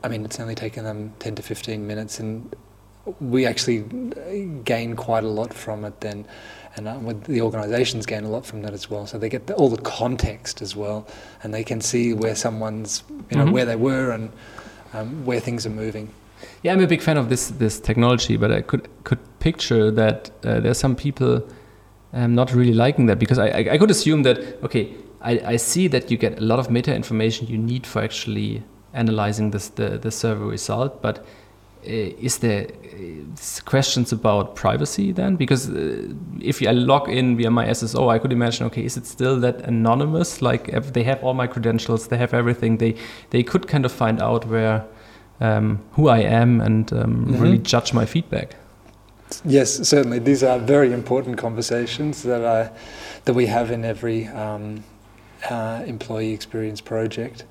I 0.05 0.09
mean, 0.09 0.25
it's 0.25 0.39
only 0.39 0.55
taken 0.55 0.85
them 0.85 1.13
10 1.19 1.37
to 1.37 1.43
15 1.43 1.87
minutes, 1.87 2.21
and 2.21 2.55
we 3.21 3.47
actually 3.47 3.81
gain 4.65 4.95
quite 4.95 5.25
a 5.25 5.29
lot 5.29 5.53
from 5.53 5.85
it 5.85 6.01
then. 6.01 6.27
And 6.77 6.87
uh, 6.87 7.15
the 7.25 7.43
organisations 7.43 8.07
gain 8.07 8.23
a 8.23 8.29
lot 8.29 8.47
from 8.47 8.63
that 8.63 8.73
as 8.73 8.89
well. 8.89 9.05
So 9.07 9.19
they 9.19 9.29
get 9.29 9.49
the, 9.49 9.55
all 9.55 9.69
the 9.69 9.83
context 9.83 10.63
as 10.63 10.77
well, 10.77 11.07
and 11.43 11.53
they 11.53 11.65
can 11.65 11.81
see 11.81 12.15
where 12.15 12.37
someone's, 12.37 13.03
you 13.31 13.37
know, 13.37 13.45
mm-hmm. 13.45 13.53
where 13.53 13.65
they 13.65 13.77
were 13.77 14.13
and 14.13 14.31
um, 14.93 15.25
where 15.27 15.41
things 15.41 15.67
are 15.67 15.71
moving. 15.71 16.11
Yeah, 16.63 16.73
I'm 16.73 16.81
a 16.81 16.87
big 16.87 17.03
fan 17.03 17.17
of 17.17 17.29
this 17.29 17.49
this 17.49 17.81
technology, 17.81 18.37
but 18.37 18.51
I 18.51 18.61
could 18.63 18.89
could 19.05 19.19
picture 19.39 19.91
that 19.91 20.31
uh, 20.45 20.61
there's 20.61 20.79
some 20.79 20.97
people 20.97 21.43
um, 22.13 22.35
not 22.35 22.53
really 22.53 22.75
liking 22.75 23.07
that 23.07 23.19
because 23.19 23.39
I, 23.39 23.49
I, 23.49 23.73
I 23.73 23.79
could 23.79 23.91
assume 23.91 24.23
that 24.25 24.39
okay, 24.63 24.95
I, 25.21 25.41
I 25.45 25.57
see 25.57 25.89
that 25.89 26.11
you 26.11 26.17
get 26.17 26.39
a 26.39 26.43
lot 26.43 26.59
of 26.59 26.71
meta 26.71 26.95
information 26.95 27.47
you 27.47 27.59
need 27.59 27.87
for 27.87 28.03
actually 28.03 28.63
analyzing 28.93 29.51
this 29.51 29.69
the 29.69 29.99
the 29.99 30.11
survey 30.11 30.45
result, 30.45 31.03
but 31.03 31.25
uh, 31.87 32.13
is 32.21 32.39
there 32.39 32.67
uh, 32.67 33.65
questions 33.65 34.13
about 34.13 34.55
privacy 34.55 35.13
then? 35.13 35.37
Because 35.37 35.71
uh, 35.71 36.13
if 36.39 36.61
I 36.63 36.73
log 36.73 37.09
in 37.09 37.39
via 37.39 37.51
my 37.51 37.67
SSO, 37.67 38.13
I 38.13 38.19
could 38.19 38.33
imagine, 38.33 38.67
okay, 38.67 38.85
is 38.85 38.99
it 38.99 39.07
still 39.07 39.41
that 39.41 39.63
anonymous? 39.63 40.43
Like 40.43 40.71
they 40.93 41.03
have 41.05 41.25
all 41.25 41.33
my 41.33 41.47
credentials, 41.47 42.09
they 42.09 42.19
have 42.19 42.35
everything. 42.35 42.77
They 42.77 42.97
they 43.31 43.43
could 43.43 43.67
kind 43.67 43.87
of 43.87 43.93
find 43.93 44.21
out 44.21 44.47
where 44.47 44.85
um, 45.41 45.81
who 45.93 46.09
I 46.09 46.19
am 46.19 46.61
and 46.61 46.93
um, 46.93 46.99
mm-hmm. 46.99 47.43
really 47.43 47.59
judge 47.59 47.93
my 47.93 48.07
feedback. 48.07 48.57
Yes, 49.45 49.89
certainly. 49.89 50.19
These 50.19 50.43
are 50.43 50.59
very 50.59 50.93
important 50.93 51.39
conversations 51.39 52.23
that 52.25 52.45
I, 52.45 52.71
that 53.25 53.35
we 53.35 53.47
have 53.47 53.71
in 53.71 53.85
every 53.85 54.27
um, 54.27 54.85
uh, 55.49 55.83
employee 55.87 56.33
experience 56.33 56.81
project, 56.81 57.45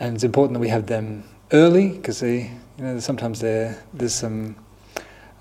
and 0.00 0.14
it's 0.14 0.24
important 0.24 0.54
that 0.54 0.60
we 0.60 0.68
have 0.68 0.86
them 0.86 1.24
early 1.52 1.90
because 1.90 2.20
they, 2.20 2.50
you 2.78 2.84
know, 2.84 2.98
sometimes 2.98 3.40
there 3.40 3.82
there's 3.94 4.14
some. 4.14 4.56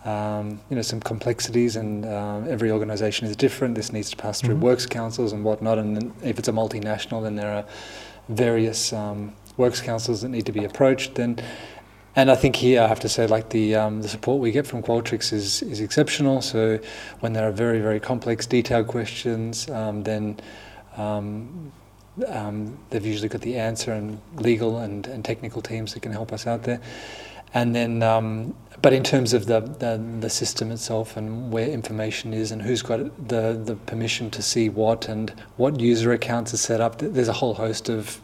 Um, 0.04 0.60
you 0.72 0.76
know 0.76 0.82
some 0.82 1.00
complexities, 1.00 1.76
and 1.76 2.06
uh, 2.06 2.42
every 2.50 2.72
organisation 2.72 3.28
is 3.28 3.36
different. 3.36 3.76
This 3.76 3.94
needs 3.94 4.10
to 4.10 4.18
pass 4.18 4.42
through 4.42 4.56
mm-hmm. 4.56 4.64
works 4.64 4.88
councils 4.88 5.32
and 5.32 5.44
whatnot. 5.44 5.78
And 5.78 6.12
if 6.24 6.40
it's 6.40 6.48
a 6.48 6.52
multinational, 6.52 7.22
then 7.22 7.36
there 7.36 7.54
are 7.54 7.66
various 8.30 8.94
um, 8.94 9.36
works 9.58 9.82
councils 9.82 10.22
that 10.22 10.30
need 10.30 10.46
to 10.46 10.52
be 10.52 10.66
approached. 10.66 11.16
Then 11.16 11.40
and 12.16 12.30
I 12.30 12.36
think 12.36 12.58
here 12.58 12.82
I 12.82 12.88
have 12.88 13.00
to 13.02 13.10
say, 13.10 13.26
like 13.26 13.50
the 13.50 13.76
um, 13.76 14.02
the 14.02 14.10
support 14.10 14.42
we 14.42 14.52
get 14.52 14.68
from 14.68 14.84
Qualtrics 14.84 15.32
is 15.32 15.62
is 15.62 15.80
exceptional. 15.80 16.42
So 16.42 16.80
when 17.22 17.34
there 17.34 17.48
are 17.48 17.52
very 17.52 17.80
very 17.80 18.00
complex, 18.00 18.46
detailed 18.46 18.88
questions, 18.88 19.70
um, 19.70 20.04
then 20.04 20.40
um, 20.98 21.72
um 22.28 22.78
they've 22.90 23.06
usually 23.06 23.30
got 23.30 23.42
the 23.42 23.58
answer 23.58 23.94
and 23.94 24.20
legal 24.36 24.80
and, 24.80 25.08
and 25.08 25.24
technical 25.24 25.62
teams 25.62 25.94
that 25.94 26.02
can 26.02 26.12
help 26.12 26.34
us 26.34 26.46
out 26.48 26.64
there. 26.64 26.82
And 27.54 27.76
then, 27.76 28.02
um, 28.02 28.56
but 28.82 28.94
in 28.94 29.04
terms 29.04 29.34
of 29.34 29.46
the, 29.46 29.60
the, 29.60 30.02
the 30.22 30.30
system 30.30 30.72
itself 30.72 31.18
and 31.18 31.52
where 31.52 31.68
information 31.68 32.34
is 32.34 32.52
and 32.52 32.62
who's 32.62 32.82
got 32.82 33.00
the 33.28 33.62
the 33.64 33.76
permission 33.76 34.30
to 34.32 34.42
see 34.42 34.68
what 34.68 35.08
and 35.08 35.30
what 35.56 35.80
user 35.80 36.12
accounts 36.12 36.54
are 36.54 36.58
set 36.58 36.82
up, 36.82 36.98
there's 37.00 37.30
a 37.30 37.34
whole 37.34 37.54
host 37.54 37.88
of 37.88 38.22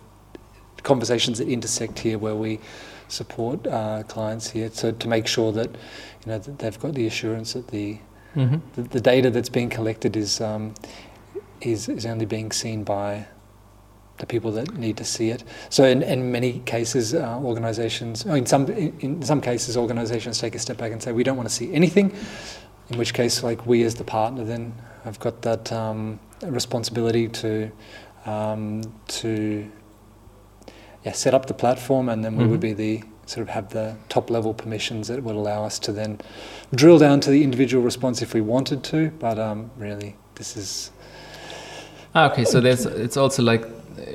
conversations 0.84 1.38
that 1.38 1.48
intersect 1.48 2.00
here 2.00 2.18
where 2.18 2.36
we 2.36 2.60
support 3.08 3.66
uh, 3.68 4.04
clients 4.04 4.50
here 4.50 4.70
so 4.72 4.92
to 4.92 5.08
make 5.08 5.28
sure 5.28 5.52
that 5.52 5.70
you 5.72 6.28
know 6.28 6.40
that 6.40 6.60
they've 6.60 6.80
got 6.80 6.94
the 6.94 7.08
assurance 7.08 7.54
that 7.54 7.68
the 7.70 7.98
mm-hmm. 8.36 8.58
the, 8.76 8.82
the, 8.90 9.02
data 9.02 9.30
that's 9.30 9.50
being 9.50 9.70
collected 9.70 10.18
is 10.18 10.42
um, 10.42 10.74
is 11.62 11.88
is 11.90 12.06
only 12.06 12.26
being 12.26 12.52
seen 12.52 12.84
by 12.84 13.26
the 14.18 14.26
people 14.26 14.52
that 14.52 14.76
need 14.78 14.98
to 14.98 15.06
see 15.06 15.30
it. 15.30 15.44
So 15.70 15.84
in, 15.84 16.02
in 16.02 16.32
many 16.32 16.60
cases, 16.60 17.14
uh, 17.14 17.40
organisations, 17.40 18.26
in 18.26 18.46
some 18.46 18.68
in 18.68 19.22
some 19.22 19.42
cases, 19.42 19.78
organisations 19.78 20.40
take 20.40 20.56
a 20.56 20.60
step 20.60 20.78
back 20.78 20.92
and 20.92 21.02
say 21.02 21.12
we 21.12 21.24
don't 21.24 21.38
want 21.38 21.50
to 21.50 21.54
see 21.54 21.74
anything. 21.74 22.16
In 22.90 22.98
which 22.98 23.14
case, 23.14 23.44
like 23.44 23.66
we 23.66 23.84
as 23.84 23.96
the 23.96 24.04
partner, 24.04 24.44
then 24.44 24.74
have 25.04 25.20
got 25.20 25.42
that 25.42 25.72
um, 25.72 26.20
responsibility 26.44 27.28
to 27.28 27.72
um, 28.26 28.82
to 29.08 29.70
yeah, 31.08 31.14
set 31.14 31.34
up 31.34 31.46
the 31.46 31.54
platform, 31.54 32.10
and 32.10 32.22
then 32.22 32.36
we 32.36 32.44
mm-hmm. 32.44 32.52
would 32.52 32.60
be 32.60 32.74
the 32.74 33.02
sort 33.28 33.42
of 33.42 33.48
have 33.48 33.70
the 33.70 33.96
top 34.10 34.30
level 34.30 34.54
permissions 34.54 35.08
that 35.08 35.24
would 35.24 35.38
allow 35.38 35.64
us 35.64 35.80
to 35.80 35.94
then 35.94 36.20
drill 36.76 37.00
down 37.00 37.22
to 37.22 37.30
the 37.30 37.44
individual 37.44 37.82
response 37.82 38.22
if 38.22 38.34
we 38.34 38.42
wanted 38.42 38.84
to. 38.84 39.10
But 39.12 39.40
um, 39.40 39.72
really, 39.78 40.18
this 40.36 40.58
is. 40.58 40.92
Ah, 42.14 42.30
okay, 42.30 42.44
so 42.44 42.60
there's 42.60 42.86
it's 42.86 43.16
also 43.16 43.42
like 43.42 43.66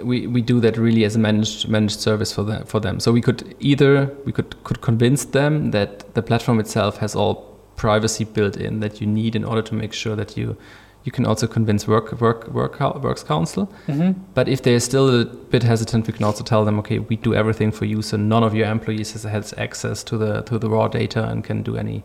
we, 0.02 0.26
we 0.26 0.42
do 0.42 0.61
that 0.61 0.76
really 0.76 1.05
as 1.05 1.16
a 1.16 1.18
managed 1.18 1.66
managed 1.66 1.98
service 1.98 2.31
for 2.31 2.42
them 2.42 2.66
for 2.66 2.78
them. 2.78 3.00
So 3.00 3.11
we 3.11 3.22
could 3.22 3.57
either 3.59 4.14
we 4.26 4.33
could 4.33 4.62
could 4.64 4.83
convince 4.83 5.24
them 5.24 5.70
that 5.70 6.12
the 6.12 6.22
platform 6.22 6.61
itself 6.61 6.98
has 6.98 7.16
all 7.16 7.35
privacy 7.76 8.24
built 8.24 8.59
in 8.59 8.81
that 8.81 9.00
you 9.00 9.07
need 9.07 9.35
in 9.35 9.44
order 9.44 9.62
to 9.62 9.74
make 9.74 9.94
sure 9.94 10.14
that 10.14 10.37
you 10.37 10.59
you 11.04 11.12
can 11.12 11.26
also 11.26 11.46
convince 11.46 11.88
work 11.88 12.12
work 12.20 12.48
work 12.48 12.80
works 13.02 13.22
council. 13.22 13.72
Mm-hmm. 13.86 14.20
But 14.34 14.48
if 14.48 14.62
they're 14.62 14.80
still 14.80 15.20
a 15.20 15.24
bit 15.24 15.62
hesitant, 15.62 16.06
we 16.06 16.12
can 16.12 16.24
also 16.24 16.44
tell 16.44 16.64
them, 16.64 16.78
okay, 16.78 16.98
we 16.98 17.16
do 17.16 17.34
everything 17.34 17.72
for 17.72 17.84
you, 17.84 18.02
so 18.02 18.16
none 18.16 18.44
of 18.44 18.54
your 18.54 18.68
employees 18.68 19.12
has, 19.12 19.24
has 19.24 19.54
access 19.58 20.04
to 20.04 20.18
the 20.18 20.42
to 20.42 20.58
the 20.58 20.68
raw 20.68 20.88
data 20.88 21.28
and 21.28 21.44
can 21.44 21.62
do 21.62 21.76
any 21.76 22.02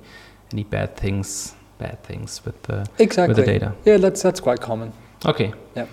any 0.52 0.64
bad 0.64 0.96
things 0.96 1.56
bad 1.78 2.04
things 2.04 2.44
with 2.46 2.62
the 2.64 2.88
exactly. 2.98 3.36
with 3.36 3.46
the 3.46 3.52
data. 3.52 3.74
Yeah, 3.86 3.98
that's 3.98 4.22
that's 4.22 4.40
quite 4.40 4.62
common. 4.62 4.94
Okay. 5.26 5.54
Yeah. 5.76 5.88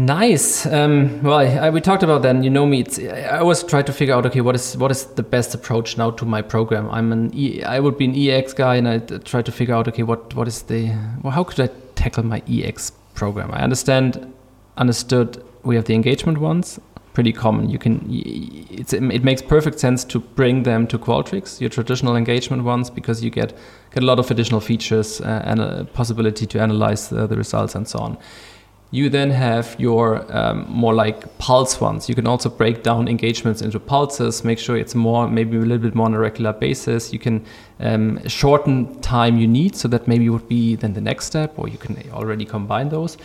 Nice. 0.00 0.64
Um, 0.64 1.22
well, 1.22 1.40
I, 1.40 1.68
we 1.68 1.82
talked 1.82 2.02
about 2.02 2.22
that. 2.22 2.34
And 2.34 2.42
You 2.42 2.50
know 2.50 2.64
me. 2.64 2.86
I 3.10 3.38
always 3.38 3.62
try 3.62 3.82
to 3.82 3.92
figure 3.92 4.14
out, 4.14 4.24
okay, 4.24 4.40
what 4.40 4.54
is 4.54 4.74
what 4.78 4.90
is 4.90 5.04
the 5.04 5.22
best 5.22 5.54
approach 5.54 5.98
now 5.98 6.10
to 6.12 6.24
my 6.24 6.40
program? 6.40 6.88
I'm 6.90 7.12
an 7.12 7.30
e, 7.34 7.62
I 7.62 7.80
would 7.80 7.98
be 7.98 8.06
an 8.06 8.14
EX 8.16 8.54
guy, 8.54 8.76
and 8.76 8.88
I 8.88 8.98
try 9.18 9.42
to 9.42 9.52
figure 9.52 9.74
out, 9.74 9.88
okay, 9.88 10.02
what 10.02 10.34
what 10.34 10.48
is 10.48 10.62
the 10.62 10.96
well, 11.22 11.32
how 11.32 11.44
could 11.44 11.60
I 11.60 11.68
tackle 11.96 12.24
my 12.24 12.42
EX 12.48 12.92
program? 13.12 13.50
I 13.52 13.60
understand, 13.60 14.32
understood. 14.78 15.44
We 15.64 15.76
have 15.76 15.84
the 15.84 15.94
engagement 15.94 16.38
ones, 16.38 16.80
pretty 17.12 17.34
common. 17.34 17.68
You 17.68 17.78
can 17.78 18.00
it's 18.08 18.94
it 18.94 19.22
makes 19.22 19.42
perfect 19.42 19.80
sense 19.80 20.02
to 20.04 20.20
bring 20.20 20.62
them 20.62 20.86
to 20.86 20.98
Qualtrics, 20.98 21.60
your 21.60 21.68
traditional 21.68 22.16
engagement 22.16 22.64
ones, 22.64 22.88
because 22.88 23.22
you 23.22 23.28
get 23.28 23.52
get 23.92 24.02
a 24.02 24.06
lot 24.06 24.18
of 24.18 24.30
additional 24.30 24.60
features 24.60 25.20
uh, 25.20 25.42
and 25.44 25.60
a 25.60 25.84
possibility 25.92 26.46
to 26.46 26.58
analyze 26.58 27.10
the, 27.10 27.26
the 27.26 27.36
results 27.36 27.74
and 27.74 27.86
so 27.86 27.98
on 27.98 28.16
You 28.92 29.08
then 29.08 29.30
have 29.30 29.76
your 29.78 30.26
um, 30.36 30.66
more 30.68 30.92
like 30.92 31.38
pulse 31.38 31.80
ones. 31.80 32.08
You 32.08 32.14
can 32.16 32.26
also 32.26 32.48
break 32.48 32.82
down 32.82 33.06
engagements 33.06 33.62
into 33.62 33.78
pulses, 33.78 34.42
make 34.42 34.58
sure 34.58 34.76
it's 34.76 34.96
more, 34.96 35.28
maybe 35.28 35.56
a 35.56 35.60
little 35.60 35.78
bit 35.78 35.94
more 35.94 36.06
on 36.06 36.14
a 36.14 36.18
regular 36.18 36.52
basis. 36.52 37.12
You 37.12 37.20
can 37.20 37.44
um, 37.78 38.26
shorten 38.26 39.00
time 39.00 39.38
you 39.38 39.46
need, 39.46 39.76
so 39.76 39.86
that 39.88 40.08
maybe 40.08 40.28
would 40.28 40.48
be 40.48 40.74
then 40.74 40.94
the 40.94 41.00
next 41.00 41.26
step, 41.26 41.56
or 41.56 41.68
you 41.68 41.78
can 41.78 41.96
already 42.12 42.44
combine 42.44 42.88
those. 42.88 43.16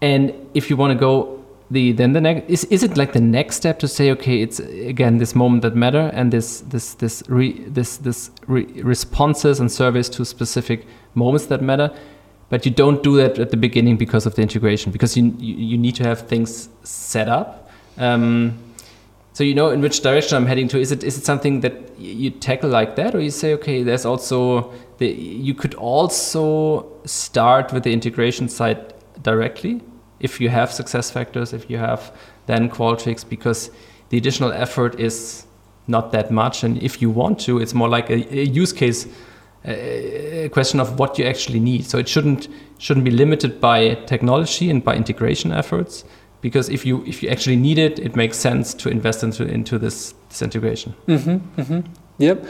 And 0.00 0.32
if 0.54 0.70
you 0.70 0.76
want 0.76 0.92
to 0.92 0.98
go 0.98 1.44
the 1.70 1.92
then 1.92 2.12
the 2.12 2.20
next 2.20 2.48
is, 2.48 2.64
is 2.64 2.82
it 2.82 2.96
like 2.96 3.12
the 3.12 3.20
next 3.20 3.56
step 3.56 3.78
to 3.78 3.88
say 3.88 4.10
okay 4.10 4.42
it's 4.42 4.60
again 4.60 5.16
this 5.18 5.34
moment 5.34 5.62
that 5.62 5.74
matter 5.74 6.10
and 6.12 6.30
this 6.30 6.60
this 6.60 6.94
this 6.94 7.22
re, 7.28 7.52
this 7.66 7.96
this 7.96 8.30
re 8.46 8.64
responses 8.82 9.60
and 9.60 9.72
service 9.72 10.08
to 10.10 10.24
specific 10.24 10.86
moments 11.14 11.46
that 11.46 11.62
matter 11.62 11.90
but 12.48 12.64
you 12.64 12.72
don't 12.72 13.02
do 13.02 13.16
that 13.16 13.38
at 13.38 13.50
the 13.50 13.56
beginning 13.56 13.96
because 13.96 14.26
of 14.26 14.34
the 14.34 14.42
integration 14.42 14.92
because 14.92 15.16
you 15.16 15.34
you, 15.38 15.78
need 15.78 15.94
to 15.94 16.02
have 16.02 16.20
things 16.28 16.68
set 16.82 17.28
up 17.28 17.70
um, 17.98 18.58
so 19.32 19.42
you 19.44 19.54
know 19.54 19.70
in 19.70 19.80
which 19.80 20.00
direction 20.02 20.36
I'm 20.36 20.46
heading 20.46 20.68
to 20.68 20.78
is 20.78 20.92
it 20.92 21.02
is 21.04 21.18
it 21.18 21.24
something 21.24 21.60
that 21.60 21.74
you 21.98 22.30
tackle 22.30 22.70
like 22.70 22.96
that 22.96 23.14
or 23.14 23.20
you 23.20 23.30
say 23.30 23.54
okay 23.54 23.82
there's 23.82 24.04
also 24.04 24.72
the 24.98 25.08
you 25.08 25.54
could 25.54 25.74
also 25.74 26.86
start 27.04 27.72
with 27.72 27.82
the 27.82 27.92
integration 27.92 28.48
side 28.48 28.94
directly 29.22 29.80
if 30.24 30.40
you 30.40 30.48
have 30.48 30.70
SuccessFactors, 30.70 31.52
if 31.52 31.68
you 31.68 31.76
have 31.76 32.10
then 32.46 32.70
Qualtrics, 32.70 33.28
because 33.28 33.70
the 34.08 34.16
additional 34.16 34.52
effort 34.52 34.98
is 34.98 35.46
not 35.86 36.12
that 36.12 36.30
much. 36.30 36.64
And 36.64 36.82
if 36.82 37.02
you 37.02 37.10
want 37.10 37.38
to, 37.40 37.58
it's 37.60 37.74
more 37.74 37.88
like 37.88 38.08
a, 38.10 38.38
a 38.38 38.44
use 38.44 38.72
case 38.72 39.06
a 39.64 40.48
question 40.52 40.80
of 40.80 40.98
what 40.98 41.18
you 41.18 41.24
actually 41.24 41.60
need. 41.60 41.86
So 41.86 41.98
it 41.98 42.08
shouldn't 42.08 42.48
shouldn't 42.78 43.04
be 43.04 43.10
limited 43.10 43.60
by 43.60 43.94
technology 44.06 44.70
and 44.70 44.84
by 44.84 44.94
integration 44.94 45.52
efforts. 45.52 46.04
Because 46.40 46.68
if 46.68 46.84
you 46.84 47.04
if 47.06 47.22
you 47.22 47.28
actually 47.30 47.56
need 47.56 47.78
it, 47.78 47.98
it 47.98 48.16
makes 48.16 48.36
sense 48.36 48.74
to 48.74 48.88
invest 48.88 49.22
into 49.22 49.44
into 49.44 49.78
this, 49.78 50.14
this 50.28 50.42
integration. 50.42 50.94
Mm-hmm, 51.06 51.60
mm-hmm. 51.60 51.80
Yep. 52.18 52.46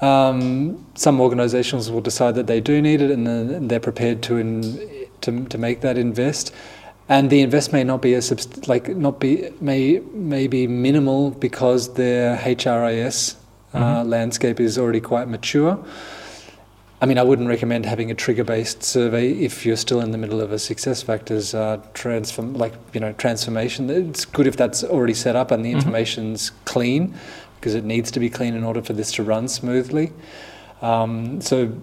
Um, 0.00 0.86
some 0.94 1.20
organizations 1.20 1.90
will 1.90 2.02
decide 2.02 2.34
that 2.34 2.46
they 2.46 2.60
do 2.60 2.80
need 2.82 3.00
it, 3.00 3.10
and 3.10 3.26
then 3.26 3.68
they're 3.68 3.80
prepared 3.80 4.22
to 4.24 4.36
in, 4.36 5.08
to 5.22 5.44
to 5.46 5.58
make 5.58 5.80
that 5.80 5.98
invest 5.98 6.52
and 7.08 7.30
the 7.30 7.40
invest 7.40 7.72
may 7.72 7.84
not 7.84 8.02
be 8.02 8.14
a 8.14 8.20
like 8.66 8.88
not 8.88 9.20
be 9.20 9.48
may 9.60 10.00
may 10.12 10.46
be 10.46 10.66
minimal 10.66 11.30
because 11.30 11.94
their 11.94 12.36
HRIS 12.36 13.36
uh, 13.72 13.78
mm-hmm. 13.78 14.08
landscape 14.08 14.58
is 14.60 14.76
already 14.78 15.00
quite 15.00 15.28
mature. 15.28 15.78
I 16.98 17.04
mean, 17.04 17.18
I 17.18 17.22
wouldn't 17.22 17.48
recommend 17.48 17.84
having 17.84 18.10
a 18.10 18.14
trigger-based 18.14 18.82
survey 18.82 19.32
if 19.32 19.66
you're 19.66 19.76
still 19.76 20.00
in 20.00 20.12
the 20.12 20.18
middle 20.18 20.40
of 20.40 20.50
a 20.50 20.54
SuccessFactors 20.54 21.54
uh, 21.54 21.82
transform, 21.92 22.54
like 22.54 22.72
you 22.94 23.00
know, 23.00 23.12
transformation. 23.12 23.90
It's 23.90 24.24
good 24.24 24.46
if 24.46 24.56
that's 24.56 24.82
already 24.82 25.12
set 25.12 25.36
up 25.36 25.50
and 25.50 25.62
the 25.62 25.68
mm-hmm. 25.68 25.78
information's 25.78 26.52
clean, 26.64 27.14
because 27.56 27.74
it 27.74 27.84
needs 27.84 28.10
to 28.12 28.20
be 28.20 28.30
clean 28.30 28.54
in 28.54 28.64
order 28.64 28.80
for 28.80 28.94
this 28.94 29.12
to 29.12 29.22
run 29.22 29.46
smoothly. 29.48 30.12
Um, 30.80 31.42
so 31.42 31.78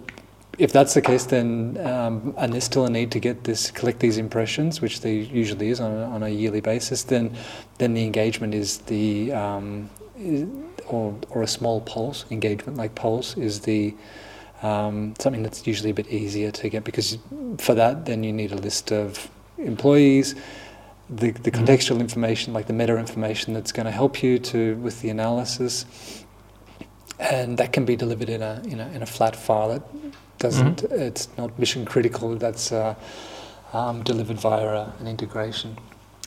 if 0.57 0.71
that's 0.71 0.95
the 0.95 1.01
case, 1.01 1.25
then 1.25 1.77
um, 1.85 2.33
and 2.37 2.51
there's 2.51 2.63
still 2.63 2.85
a 2.85 2.89
need 2.89 3.11
to 3.11 3.19
get 3.19 3.43
this 3.43 3.69
collect 3.69 3.99
these 3.99 4.17
impressions, 4.17 4.81
which 4.81 5.01
there 5.01 5.13
usually 5.13 5.69
is 5.69 5.79
on 5.79 5.91
a, 5.91 6.05
on 6.05 6.23
a 6.23 6.29
yearly 6.29 6.61
basis, 6.61 7.03
then 7.03 7.35
then 7.77 7.93
the 7.93 8.03
engagement 8.03 8.55
is 8.55 8.79
the 8.79 9.31
um, 9.31 9.91
or 10.87 11.15
or 11.29 11.43
a 11.43 11.47
small 11.47 11.81
pulse 11.81 12.25
engagement 12.31 12.77
like 12.77 12.95
pulse 12.95 13.37
is 13.37 13.61
the 13.61 13.93
um, 14.63 15.13
something 15.19 15.43
that's 15.43 15.67
usually 15.67 15.91
a 15.91 15.93
bit 15.93 16.07
easier 16.07 16.49
to 16.51 16.69
get 16.69 16.83
because 16.83 17.17
for 17.57 17.75
that 17.75 18.05
then 18.05 18.23
you 18.23 18.33
need 18.33 18.51
a 18.51 18.55
list 18.55 18.91
of 18.91 19.29
employees, 19.57 20.35
the 21.09 21.31
the 21.31 21.51
mm-hmm. 21.51 21.63
contextual 21.63 21.99
information 21.99 22.53
like 22.53 22.67
the 22.67 22.73
meta 22.73 22.97
information 22.97 23.53
that's 23.53 23.71
going 23.71 23.85
to 23.85 23.91
help 23.91 24.23
you 24.23 24.39
to 24.39 24.75
with 24.77 25.01
the 25.01 25.09
analysis, 25.09 25.85
and 27.19 27.57
that 27.57 27.73
can 27.73 27.85
be 27.85 27.95
delivered 27.95 28.29
in 28.29 28.41
a 28.41 28.61
in 28.65 28.79
a, 28.79 28.87
in 28.89 29.01
a 29.03 29.05
flat 29.05 29.35
file 29.35 29.69
that 29.69 29.83
doesn't 30.39 30.83
mm-hmm. 30.83 31.01
it's 31.01 31.27
not 31.37 31.57
mission 31.59 31.85
critical. 31.85 32.35
That's 32.35 32.71
uh, 32.71 32.95
um, 33.73 34.03
delivered 34.03 34.39
via 34.39 34.65
uh, 34.65 34.91
an 34.99 35.07
integration. 35.07 35.77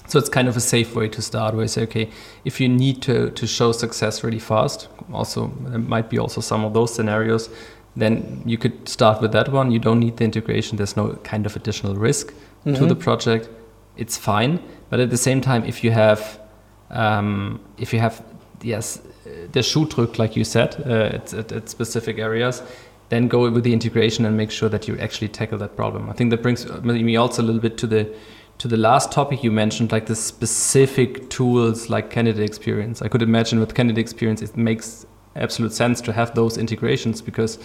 So 0.08 0.20
it's 0.20 0.28
kind 0.28 0.46
of 0.46 0.56
a 0.56 0.60
safe 0.60 0.94
way 0.94 1.08
to 1.08 1.20
start 1.20 1.54
where 1.54 1.64
you 1.64 1.68
say, 1.68 1.82
okay, 1.82 2.10
if 2.44 2.60
you 2.60 2.68
need 2.68 3.02
to, 3.02 3.30
to 3.30 3.46
show 3.46 3.72
success 3.72 4.22
really 4.22 4.38
fast, 4.38 4.88
also 5.12 5.52
there 5.62 5.80
might 5.80 6.08
be 6.08 6.18
also 6.18 6.40
some 6.40 6.64
of 6.64 6.74
those 6.74 6.94
scenarios, 6.94 7.50
then 7.96 8.42
you 8.44 8.58
could 8.58 8.88
start 8.88 9.20
with 9.20 9.32
that 9.32 9.48
one. 9.48 9.70
You 9.70 9.78
don't 9.78 10.00
need 10.00 10.16
the 10.18 10.24
integration. 10.24 10.76
There's 10.76 10.96
no 10.96 11.14
kind 11.24 11.46
of 11.46 11.56
additional 11.56 11.94
risk 11.94 12.32
mm-hmm. 12.32 12.74
to 12.74 12.86
the 12.86 12.94
project. 12.94 13.48
It's 13.96 14.16
fine. 14.16 14.62
But 14.90 15.00
at 15.00 15.10
the 15.10 15.16
same 15.16 15.40
time, 15.40 15.64
if 15.64 15.82
you 15.82 15.90
have, 15.90 16.38
um, 16.90 17.60
if 17.78 17.92
you 17.92 17.98
have, 18.00 18.22
yes, 18.62 19.00
the 19.52 19.62
shoe 19.62 19.86
like 20.18 20.36
you 20.36 20.44
said, 20.44 20.82
uh, 20.86 21.16
at, 21.16 21.34
at, 21.34 21.52
at 21.52 21.68
specific 21.68 22.18
areas, 22.18 22.62
then 23.08 23.28
go 23.28 23.50
with 23.50 23.64
the 23.64 23.72
integration 23.72 24.26
and 24.26 24.36
make 24.36 24.50
sure 24.50 24.68
that 24.68 24.88
you 24.88 24.98
actually 24.98 25.28
tackle 25.28 25.58
that 25.58 25.76
problem. 25.76 26.10
I 26.10 26.12
think 26.12 26.30
that 26.30 26.42
brings 26.42 26.66
me 26.82 27.16
also 27.16 27.42
a 27.42 27.44
little 27.44 27.60
bit 27.60 27.78
to 27.78 27.86
the 27.86 28.12
to 28.58 28.68
the 28.68 28.76
last 28.78 29.12
topic 29.12 29.44
you 29.44 29.52
mentioned, 29.52 29.92
like 29.92 30.06
the 30.06 30.16
specific 30.16 31.28
tools 31.28 31.90
like 31.90 32.08
candidate 32.08 32.42
experience. 32.42 33.02
I 33.02 33.08
could 33.08 33.20
imagine 33.20 33.60
with 33.60 33.74
candidate 33.74 34.00
experience, 34.00 34.40
it 34.40 34.56
makes 34.56 35.04
absolute 35.36 35.72
sense 35.72 36.00
to 36.02 36.12
have 36.12 36.34
those 36.34 36.58
integrations 36.58 37.22
because 37.22 37.58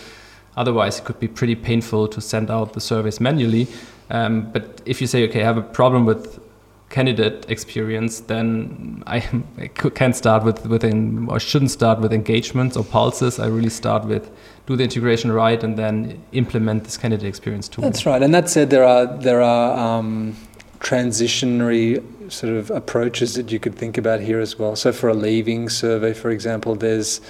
otherwise 0.57 0.99
it 0.99 1.05
could 1.05 1.19
be 1.19 1.27
pretty 1.27 1.55
painful 1.55 2.07
to 2.07 2.21
send 2.21 2.51
out 2.51 2.73
the 2.73 2.81
surveys 2.81 3.19
manually. 3.19 3.67
Um, 4.09 4.51
but 4.51 4.81
if 4.85 5.01
you 5.01 5.07
say, 5.07 5.27
okay, 5.29 5.41
I 5.41 5.45
have 5.45 5.57
a 5.57 5.61
problem 5.61 6.05
with 6.05 6.39
candidate 6.89 7.45
experience, 7.49 8.19
then 8.19 9.01
I, 9.07 9.25
I 9.57 9.67
can 9.67 10.13
start 10.13 10.43
with 10.43 10.65
within 10.67 11.27
or 11.29 11.39
shouldn't 11.39 11.71
start 11.71 11.99
with 11.99 12.13
engagements 12.13 12.77
or 12.77 12.83
pulses. 12.83 13.39
I 13.39 13.47
really 13.47 13.69
start 13.69 14.05
with 14.05 14.29
do 14.67 14.75
the 14.75 14.83
integration 14.83 15.31
right 15.31 15.63
and 15.63 15.77
then 15.77 16.21
implement 16.33 16.83
this 16.83 16.97
candidate 16.97 17.27
experience 17.27 17.67
tool. 17.67 17.83
That's 17.83 18.05
right. 18.05 18.21
And 18.21 18.33
that 18.33 18.49
said, 18.49 18.69
there 18.69 18.83
are 18.83 19.05
there 19.05 19.41
are 19.41 19.77
um, 19.77 20.35
transitionary 20.79 22.03
sort 22.31 22.53
of 22.53 22.71
approaches 22.71 23.33
that 23.35 23.51
you 23.51 23.59
could 23.59 23.75
think 23.75 23.97
about 23.97 24.19
here 24.19 24.39
as 24.39 24.57
well. 24.57 24.75
So 24.75 24.91
for 24.91 25.09
a 25.09 25.13
leaving 25.13 25.69
survey, 25.69 26.13
for 26.13 26.29
example, 26.29 26.75
there's 26.75 27.21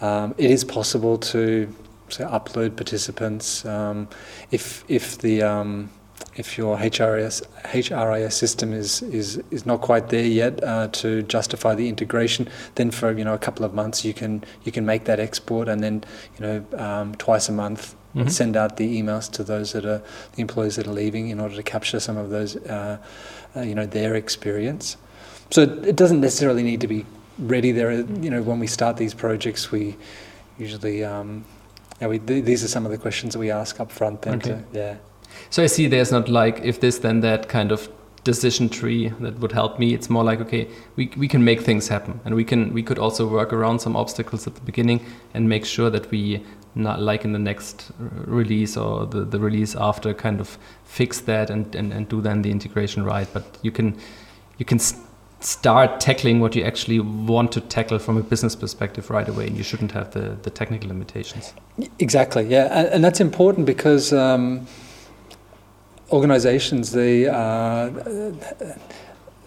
um, 0.00 0.34
it 0.38 0.50
is 0.50 0.64
possible 0.64 1.18
to 1.18 1.72
say 2.08 2.24
upload 2.24 2.76
participants 2.76 3.64
um, 3.64 4.08
if 4.50 4.84
if 4.88 5.18
the 5.18 5.42
um, 5.42 5.90
if 6.36 6.56
your 6.56 6.76
HRIS 6.76 7.42
HRIS 7.64 8.32
system 8.32 8.72
is 8.72 9.02
is 9.02 9.42
is 9.50 9.66
not 9.66 9.80
quite 9.80 10.08
there 10.08 10.24
yet 10.24 10.62
uh, 10.62 10.88
to 10.88 11.22
justify 11.22 11.74
the 11.74 11.88
integration, 11.88 12.48
then 12.76 12.90
for 12.90 13.12
you 13.12 13.24
know 13.24 13.34
a 13.34 13.38
couple 13.38 13.64
of 13.64 13.74
months 13.74 14.04
you 14.04 14.14
can 14.14 14.44
you 14.64 14.72
can 14.72 14.86
make 14.86 15.04
that 15.04 15.20
export 15.20 15.68
and 15.68 15.82
then 15.82 16.04
you 16.38 16.46
know 16.46 16.64
um, 16.76 17.14
twice 17.16 17.48
a 17.48 17.52
month 17.52 17.94
mm-hmm. 18.14 18.28
send 18.28 18.56
out 18.56 18.76
the 18.76 19.00
emails 19.00 19.30
to 19.32 19.42
those 19.42 19.72
that 19.72 19.84
are 19.84 20.02
the 20.34 20.40
employees 20.40 20.76
that 20.76 20.86
are 20.86 20.92
leaving 20.92 21.28
in 21.28 21.40
order 21.40 21.54
to 21.54 21.62
capture 21.62 22.00
some 22.00 22.16
of 22.16 22.30
those 22.30 22.56
uh, 22.56 22.98
uh, 23.56 23.60
you 23.60 23.74
know 23.74 23.86
their 23.86 24.14
experience. 24.14 24.96
So 25.50 25.62
it 25.62 25.96
doesn't 25.96 26.20
necessarily 26.20 26.62
need 26.62 26.80
to 26.82 26.86
be 26.86 27.04
ready 27.38 27.72
there. 27.72 27.90
are, 27.90 28.00
You 28.00 28.30
know 28.30 28.42
when 28.42 28.58
we 28.58 28.66
start 28.66 28.96
these 28.96 29.14
projects, 29.14 29.70
we 29.70 29.96
usually 30.58 31.04
um, 31.04 31.44
yeah, 32.00 32.08
we, 32.08 32.18
th- 32.18 32.44
these 32.44 32.64
are 32.64 32.68
some 32.68 32.86
of 32.86 32.92
the 32.92 32.98
questions 32.98 33.34
that 33.34 33.38
we 33.38 33.50
ask 33.50 33.80
up 33.80 33.92
front. 33.92 34.22
Then 34.22 34.34
okay. 34.34 34.50
to, 34.50 34.64
yeah. 34.72 34.96
So 35.50 35.62
I 35.62 35.66
see 35.66 35.86
there's 35.86 36.12
not 36.12 36.28
like 36.28 36.60
if 36.62 36.80
this 36.80 36.98
then 36.98 37.20
that 37.20 37.48
kind 37.48 37.72
of 37.72 37.88
decision 38.24 38.68
tree 38.68 39.08
that 39.20 39.38
would 39.40 39.52
help 39.52 39.78
me. 39.78 39.94
It's 39.94 40.10
more 40.10 40.24
like 40.24 40.40
okay, 40.40 40.68
we 40.96 41.10
we 41.16 41.28
can 41.28 41.44
make 41.44 41.60
things 41.60 41.88
happen, 41.88 42.20
and 42.24 42.34
we 42.34 42.44
can 42.44 42.72
we 42.72 42.82
could 42.82 42.98
also 42.98 43.26
work 43.26 43.52
around 43.52 43.80
some 43.80 43.96
obstacles 43.96 44.46
at 44.46 44.54
the 44.54 44.60
beginning 44.62 45.04
and 45.34 45.48
make 45.48 45.64
sure 45.64 45.90
that 45.90 46.10
we 46.10 46.42
not 46.74 47.00
like 47.00 47.24
in 47.24 47.32
the 47.32 47.38
next 47.38 47.90
release 47.98 48.76
or 48.76 49.06
the, 49.06 49.24
the 49.24 49.40
release 49.40 49.74
after 49.74 50.14
kind 50.14 50.40
of 50.40 50.56
fix 50.84 51.20
that 51.20 51.50
and, 51.50 51.74
and, 51.74 51.92
and 51.92 52.08
do 52.08 52.20
then 52.20 52.42
the 52.42 52.50
integration 52.50 53.04
right 53.04 53.26
but 53.32 53.58
you 53.62 53.72
can 53.72 53.98
you 54.58 54.64
can 54.64 54.78
start 55.40 56.00
tackling 56.00 56.40
what 56.40 56.54
you 56.54 56.62
actually 56.62 57.00
want 57.00 57.50
to 57.50 57.60
tackle 57.60 57.98
from 57.98 58.16
a 58.16 58.22
business 58.22 58.54
perspective 58.54 59.08
right 59.10 59.28
away 59.28 59.46
and 59.46 59.56
you 59.56 59.62
shouldn't 59.62 59.92
have 59.92 60.10
the, 60.12 60.36
the 60.42 60.50
technical 60.50 60.88
limitations 60.88 61.54
exactly 61.98 62.44
yeah 62.44 62.66
and, 62.78 62.88
and 62.88 63.04
that's 63.04 63.20
important 63.20 63.66
because 63.66 64.12
um, 64.12 64.66
organizations, 66.12 66.92
they, 66.92 67.26
uh, 67.26 67.90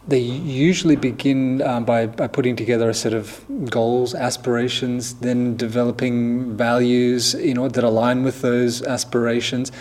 they 0.08 0.20
usually 0.20 0.96
begin 0.96 1.62
um, 1.62 1.86
by, 1.86 2.06
by 2.08 2.28
putting 2.28 2.56
together 2.56 2.90
a 2.90 2.94
set 2.94 3.14
of 3.14 3.44
goals, 3.70 4.16
aspirations, 4.16 5.16
then 5.16 5.56
developing 5.58 6.56
values 6.56 7.34
you 7.36 7.54
know, 7.54 7.68
that 7.68 7.84
align 7.84 8.24
with 8.24 8.42
those 8.42 8.82
aspirations. 8.84 9.72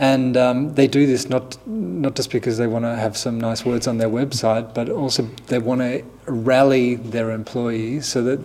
And 0.00 0.36
um, 0.36 0.74
they 0.74 0.86
do 0.86 1.06
this 1.06 1.28
not 1.28 1.58
not 1.66 2.14
just 2.14 2.30
because 2.30 2.56
they 2.56 2.68
want 2.68 2.84
to 2.84 2.94
have 2.94 3.16
some 3.16 3.40
nice 3.40 3.64
words 3.64 3.88
on 3.88 3.98
their 3.98 4.08
website, 4.08 4.72
but 4.72 4.88
also 4.88 5.24
they 5.48 5.58
want 5.58 5.80
to 5.80 6.04
rally 6.26 6.94
their 6.94 7.32
employees 7.32 8.06
so 8.06 8.22
that 8.22 8.40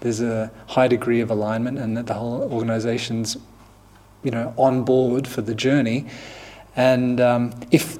there's 0.00 0.20
a 0.20 0.50
high 0.68 0.88
degree 0.88 1.20
of 1.20 1.30
alignment 1.30 1.78
and 1.78 1.96
that 1.96 2.06
the 2.06 2.14
whole 2.14 2.42
organization's 2.52 3.36
you 4.22 4.30
know 4.30 4.54
on 4.56 4.84
board 4.84 5.26
for 5.26 5.42
the 5.42 5.54
journey 5.54 6.06
and 6.76 7.20
um, 7.20 7.52
if 7.70 7.98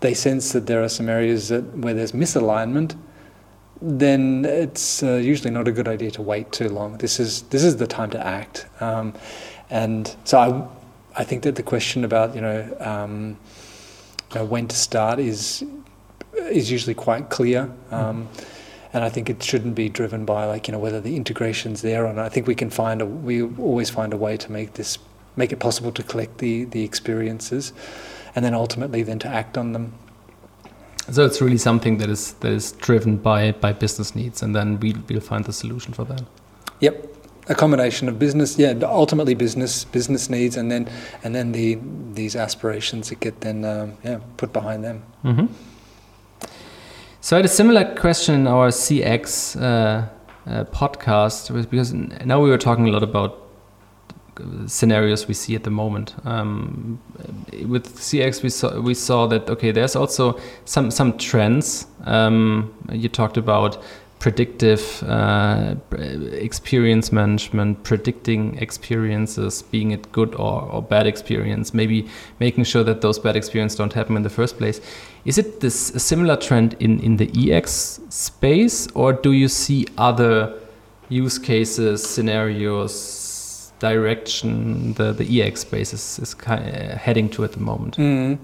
they 0.00 0.14
sense 0.14 0.52
that 0.52 0.66
there 0.66 0.82
are 0.82 0.88
some 0.88 1.08
areas 1.08 1.48
that 1.48 1.62
where 1.76 1.94
there's 1.94 2.12
misalignment, 2.12 2.96
then 3.80 4.44
it's 4.44 5.02
uh, 5.02 5.14
usually 5.14 5.50
not 5.50 5.66
a 5.68 5.72
good 5.72 5.88
idea 5.88 6.10
to 6.12 6.22
wait 6.22 6.52
too 6.52 6.68
long. 6.68 6.98
This 6.98 7.18
is 7.18 7.42
this 7.42 7.64
is 7.64 7.76
the 7.76 7.86
time 7.86 8.10
to 8.10 8.26
act. 8.26 8.66
Um, 8.80 9.14
and 9.70 10.14
so 10.24 10.38
I, 10.38 10.85
I 11.16 11.24
think 11.24 11.42
that 11.44 11.56
the 11.56 11.62
question 11.62 12.04
about 12.04 12.34
you 12.34 12.40
know, 12.40 12.76
um, 12.80 13.38
you 14.32 14.40
know 14.40 14.44
when 14.44 14.68
to 14.68 14.76
start 14.76 15.18
is 15.18 15.64
is 16.34 16.70
usually 16.70 16.94
quite 16.94 17.30
clear. 17.30 17.70
Um, 17.90 18.28
and 18.92 19.04
I 19.04 19.10
think 19.10 19.28
it 19.28 19.42
shouldn't 19.42 19.74
be 19.74 19.88
driven 19.88 20.24
by 20.24 20.46
like 20.46 20.68
you 20.68 20.72
know 20.72 20.78
whether 20.78 21.00
the 21.00 21.16
integration's 21.16 21.82
there 21.82 22.06
or 22.06 22.12
not. 22.12 22.24
I 22.24 22.28
think 22.28 22.46
we 22.46 22.54
can 22.54 22.70
find 22.70 23.02
a 23.02 23.06
we 23.06 23.42
always 23.42 23.90
find 23.90 24.12
a 24.12 24.16
way 24.16 24.36
to 24.36 24.52
make 24.52 24.74
this 24.74 24.98
make 25.36 25.52
it 25.52 25.58
possible 25.58 25.92
to 25.92 26.02
collect 26.02 26.38
the 26.38 26.64
the 26.64 26.82
experiences, 26.82 27.72
and 28.34 28.44
then 28.44 28.54
ultimately 28.54 29.02
then 29.02 29.18
to 29.20 29.28
act 29.28 29.58
on 29.58 29.72
them. 29.72 29.92
So 31.10 31.24
it's 31.24 31.40
really 31.40 31.58
something 31.58 31.98
that 31.98 32.08
is 32.08 32.34
that 32.40 32.52
is 32.52 32.72
driven 32.72 33.16
by 33.16 33.52
by 33.52 33.72
business 33.72 34.14
needs, 34.14 34.42
and 34.42 34.54
then 34.54 34.80
we 34.80 34.94
we'll 35.08 35.20
find 35.20 35.44
the 35.44 35.52
solution 35.52 35.92
for 35.92 36.04
that. 36.04 36.22
Yep, 36.80 37.15
a 37.48 37.54
combination 37.54 38.08
of 38.08 38.18
business, 38.18 38.58
yeah, 38.58 38.74
ultimately 38.82 39.34
business 39.34 39.84
business 39.84 40.28
needs, 40.28 40.56
and 40.56 40.70
then 40.70 40.88
and 41.22 41.34
then 41.34 41.52
the 41.52 41.78
these 42.12 42.36
aspirations 42.36 43.08
that 43.10 43.20
get 43.20 43.40
then 43.40 43.64
um, 43.64 43.96
yeah 44.02 44.18
put 44.36 44.52
behind 44.52 44.84
them. 44.84 45.02
Mm-hmm. 45.24 45.46
So 47.20 47.36
I 47.36 47.38
had 47.38 47.44
a 47.44 47.48
similar 47.48 47.94
question 47.96 48.34
in 48.34 48.46
our 48.46 48.68
CX 48.68 49.60
uh, 49.60 50.06
uh, 50.46 50.64
podcast 50.64 51.52
because 51.70 51.92
now 51.92 52.40
we 52.40 52.50
were 52.50 52.58
talking 52.58 52.88
a 52.88 52.92
lot 52.92 53.02
about 53.02 53.42
scenarios 54.66 55.26
we 55.26 55.34
see 55.34 55.54
at 55.54 55.64
the 55.64 55.70
moment. 55.70 56.14
Um, 56.24 57.00
with 57.66 57.96
CX, 57.96 58.42
we 58.42 58.50
saw 58.50 58.80
we 58.80 58.94
saw 58.94 59.26
that 59.26 59.48
okay, 59.50 59.72
there's 59.72 59.96
also 59.96 60.38
some 60.64 60.90
some 60.90 61.18
trends. 61.18 61.86
Um, 62.04 62.72
you 62.90 63.08
talked 63.08 63.36
about 63.36 63.82
predictive 64.18 65.02
uh, 65.06 65.74
experience 66.32 67.12
management, 67.12 67.82
predicting 67.84 68.56
experiences, 68.58 69.62
being 69.62 69.90
it 69.90 70.10
good 70.12 70.34
or, 70.34 70.62
or 70.62 70.82
bad 70.82 71.06
experience, 71.06 71.74
maybe 71.74 72.08
making 72.40 72.64
sure 72.64 72.82
that 72.82 73.02
those 73.02 73.18
bad 73.18 73.36
experiences 73.36 73.76
don't 73.76 73.92
happen 73.92 74.16
in 74.16 74.22
the 74.22 74.30
first 74.30 74.56
place. 74.58 74.80
Is 75.24 75.38
it 75.38 75.60
this 75.60 75.94
a 75.94 76.00
similar 76.00 76.36
trend 76.36 76.76
in, 76.80 77.00
in 77.00 77.16
the 77.18 77.52
EX 77.52 78.00
space, 78.08 78.88
or 78.94 79.12
do 79.12 79.32
you 79.32 79.48
see 79.48 79.86
other 79.98 80.54
use 81.08 81.38
cases, 81.38 82.04
scenarios, 82.04 83.72
direction 83.78 84.94
the, 84.94 85.12
the 85.12 85.42
EX 85.42 85.60
space 85.60 85.92
is, 85.92 86.18
is 86.18 86.32
kind 86.32 86.66
of 86.66 86.92
heading 86.98 87.28
to 87.30 87.44
at 87.44 87.52
the 87.52 87.60
moment? 87.60 87.96
Mm. 87.96 88.38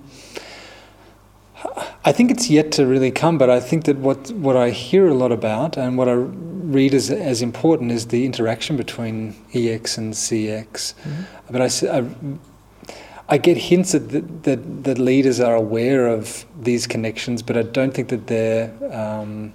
I 2.05 2.13
think 2.13 2.31
it's 2.31 2.51
yet 2.51 2.73
to 2.73 2.87
really 2.87 3.11
come, 3.11 3.39
but 3.39 3.51
I 3.51 3.61
think 3.61 3.85
that 3.85 3.99
what, 3.99 4.31
what 4.33 4.57
I 4.57 4.71
hear 4.71 5.07
a 5.07 5.15
lot 5.15 5.33
about 5.33 5.77
and 5.77 5.97
what 5.97 6.09
I 6.09 6.13
read 6.13 6.95
as, 6.95 7.11
as 7.11 7.43
important 7.43 7.93
is 7.93 8.09
the 8.09 8.25
interaction 8.25 8.77
between 8.77 9.35
EX 9.55 9.99
and 9.99 10.13
CX. 10.15 10.95
Mm-hmm. 10.95 11.23
But 11.51 11.63
I, 11.63 11.99
I, 11.99 13.35
I, 13.35 13.39
get 13.39 13.57
hints 13.57 13.93
that, 13.93 14.43
that, 14.43 14.85
that 14.85 14.99
leaders 14.99 15.39
are 15.39 15.55
aware 15.55 16.09
of 16.09 16.45
these 16.61 16.87
connections, 16.87 17.43
but 17.43 17.57
I 17.57 17.63
don't 17.63 17.95
think 17.95 18.09
that 18.09 18.27
they're 18.27 18.73
um, 18.93 19.55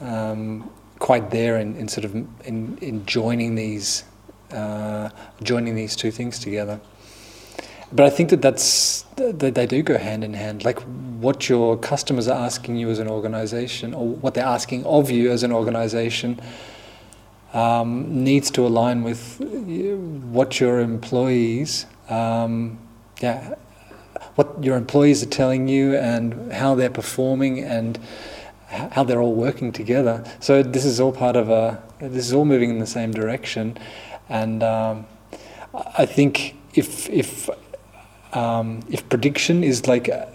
um, 0.00 0.70
quite 0.98 1.30
there 1.30 1.58
in, 1.58 1.76
in 1.76 1.88
sort 1.88 2.04
of 2.04 2.14
in, 2.14 2.78
in 2.80 3.06
joining 3.06 3.54
these 3.54 4.04
uh, 4.52 5.10
joining 5.42 5.74
these 5.74 5.96
two 5.96 6.10
things 6.10 6.38
together 6.38 6.80
but 7.92 8.04
I 8.04 8.10
think 8.10 8.30
that 8.30 8.42
that's 8.42 9.02
that 9.16 9.54
they 9.54 9.66
do 9.66 9.82
go 9.82 9.96
hand 9.96 10.24
in 10.24 10.34
hand. 10.34 10.64
Like 10.64 10.80
what 11.20 11.48
your 11.48 11.76
customers 11.76 12.28
are 12.28 12.38
asking 12.38 12.76
you 12.76 12.90
as 12.90 12.98
an 12.98 13.08
organization, 13.08 13.94
or 13.94 14.08
what 14.08 14.34
they're 14.34 14.44
asking 14.44 14.84
of 14.84 15.10
you 15.10 15.30
as 15.30 15.42
an 15.42 15.52
organization, 15.52 16.40
um, 17.52 18.24
needs 18.24 18.50
to 18.52 18.66
align 18.66 19.02
with 19.02 19.40
what 20.30 20.60
your 20.60 20.80
employees, 20.80 21.86
um, 22.10 22.78
yeah, 23.20 23.54
what 24.34 24.62
your 24.62 24.76
employees 24.76 25.22
are 25.22 25.30
telling 25.30 25.68
you, 25.68 25.96
and 25.96 26.52
how 26.52 26.74
they're 26.74 26.90
performing, 26.90 27.60
and 27.60 27.98
how 28.68 29.04
they're 29.04 29.22
all 29.22 29.34
working 29.34 29.72
together. 29.72 30.24
So 30.40 30.62
this 30.62 30.84
is 30.84 30.98
all 31.00 31.12
part 31.12 31.36
of 31.36 31.48
a. 31.48 31.82
This 32.00 32.26
is 32.26 32.32
all 32.32 32.44
moving 32.44 32.70
in 32.70 32.78
the 32.78 32.86
same 32.86 33.12
direction, 33.12 33.78
and 34.28 34.62
um, 34.62 35.06
I 35.96 36.04
think 36.04 36.56
if 36.74 37.08
if 37.08 37.48
um, 38.36 38.80
if 38.90 39.08
prediction 39.08 39.64
is 39.64 39.86
like, 39.86 40.08
uh, 40.08 40.26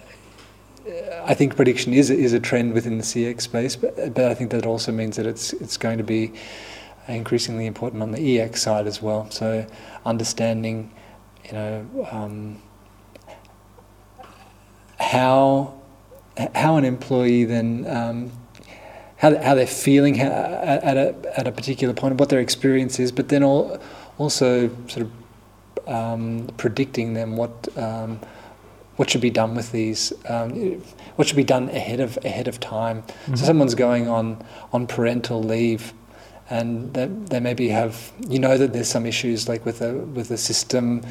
I 1.23 1.35
think 1.35 1.55
prediction 1.55 1.93
is 1.93 2.09
is 2.09 2.33
a 2.33 2.39
trend 2.39 2.73
within 2.73 2.97
the 2.97 3.03
CX 3.03 3.41
space, 3.41 3.75
but, 3.75 3.95
but 4.15 4.25
I 4.25 4.33
think 4.33 4.49
that 4.51 4.65
also 4.65 4.91
means 4.91 5.17
that 5.17 5.27
it's 5.27 5.53
it's 5.53 5.77
going 5.77 5.99
to 5.99 6.03
be 6.03 6.33
increasingly 7.07 7.67
important 7.67 8.01
on 8.01 8.11
the 8.11 8.39
EX 8.39 8.61
side 8.63 8.87
as 8.87 9.01
well. 9.01 9.29
So 9.29 9.67
understanding, 10.03 10.91
you 11.45 11.53
know, 11.53 12.07
um, 12.11 12.61
how 14.99 15.75
how 16.55 16.77
an 16.77 16.85
employee 16.85 17.43
then 17.43 17.85
um, 17.87 18.31
how, 19.17 19.37
how 19.43 19.53
they're 19.53 19.67
feeling 19.67 20.19
at, 20.19 20.97
a 20.97 21.39
at 21.39 21.47
a 21.47 21.51
particular 21.51 21.93
point, 21.93 22.15
what 22.15 22.29
their 22.29 22.39
experience 22.39 22.99
is, 22.99 23.11
but 23.11 23.29
then 23.29 23.43
all, 23.43 23.79
also 24.17 24.69
sort 24.87 25.05
of 25.05 25.20
um, 25.91 26.47
predicting 26.57 27.13
them 27.13 27.35
what 27.35 27.67
um, 27.77 28.19
what 28.95 29.09
should 29.09 29.21
be 29.21 29.29
done 29.29 29.55
with 29.55 29.71
these, 29.71 30.13
um, 30.29 30.51
what 31.15 31.27
should 31.27 31.37
be 31.37 31.43
done 31.43 31.69
ahead 31.69 31.99
of 31.99 32.17
ahead 32.23 32.47
of 32.47 32.59
time. 32.59 33.01
Mm-hmm. 33.01 33.35
So 33.35 33.45
someone's 33.45 33.75
going 33.75 34.07
on 34.07 34.43
on 34.73 34.87
parental 34.87 35.41
leave, 35.43 35.93
and 36.49 36.93
they, 36.93 37.07
they 37.07 37.39
maybe 37.39 37.69
have 37.69 38.11
you 38.27 38.39
know 38.39 38.57
that 38.57 38.73
there's 38.73 38.89
some 38.89 39.05
issues 39.05 39.49
like 39.49 39.65
with 39.65 39.79
the 39.79 39.93
with 39.93 40.29
the 40.29 40.37
system. 40.37 41.01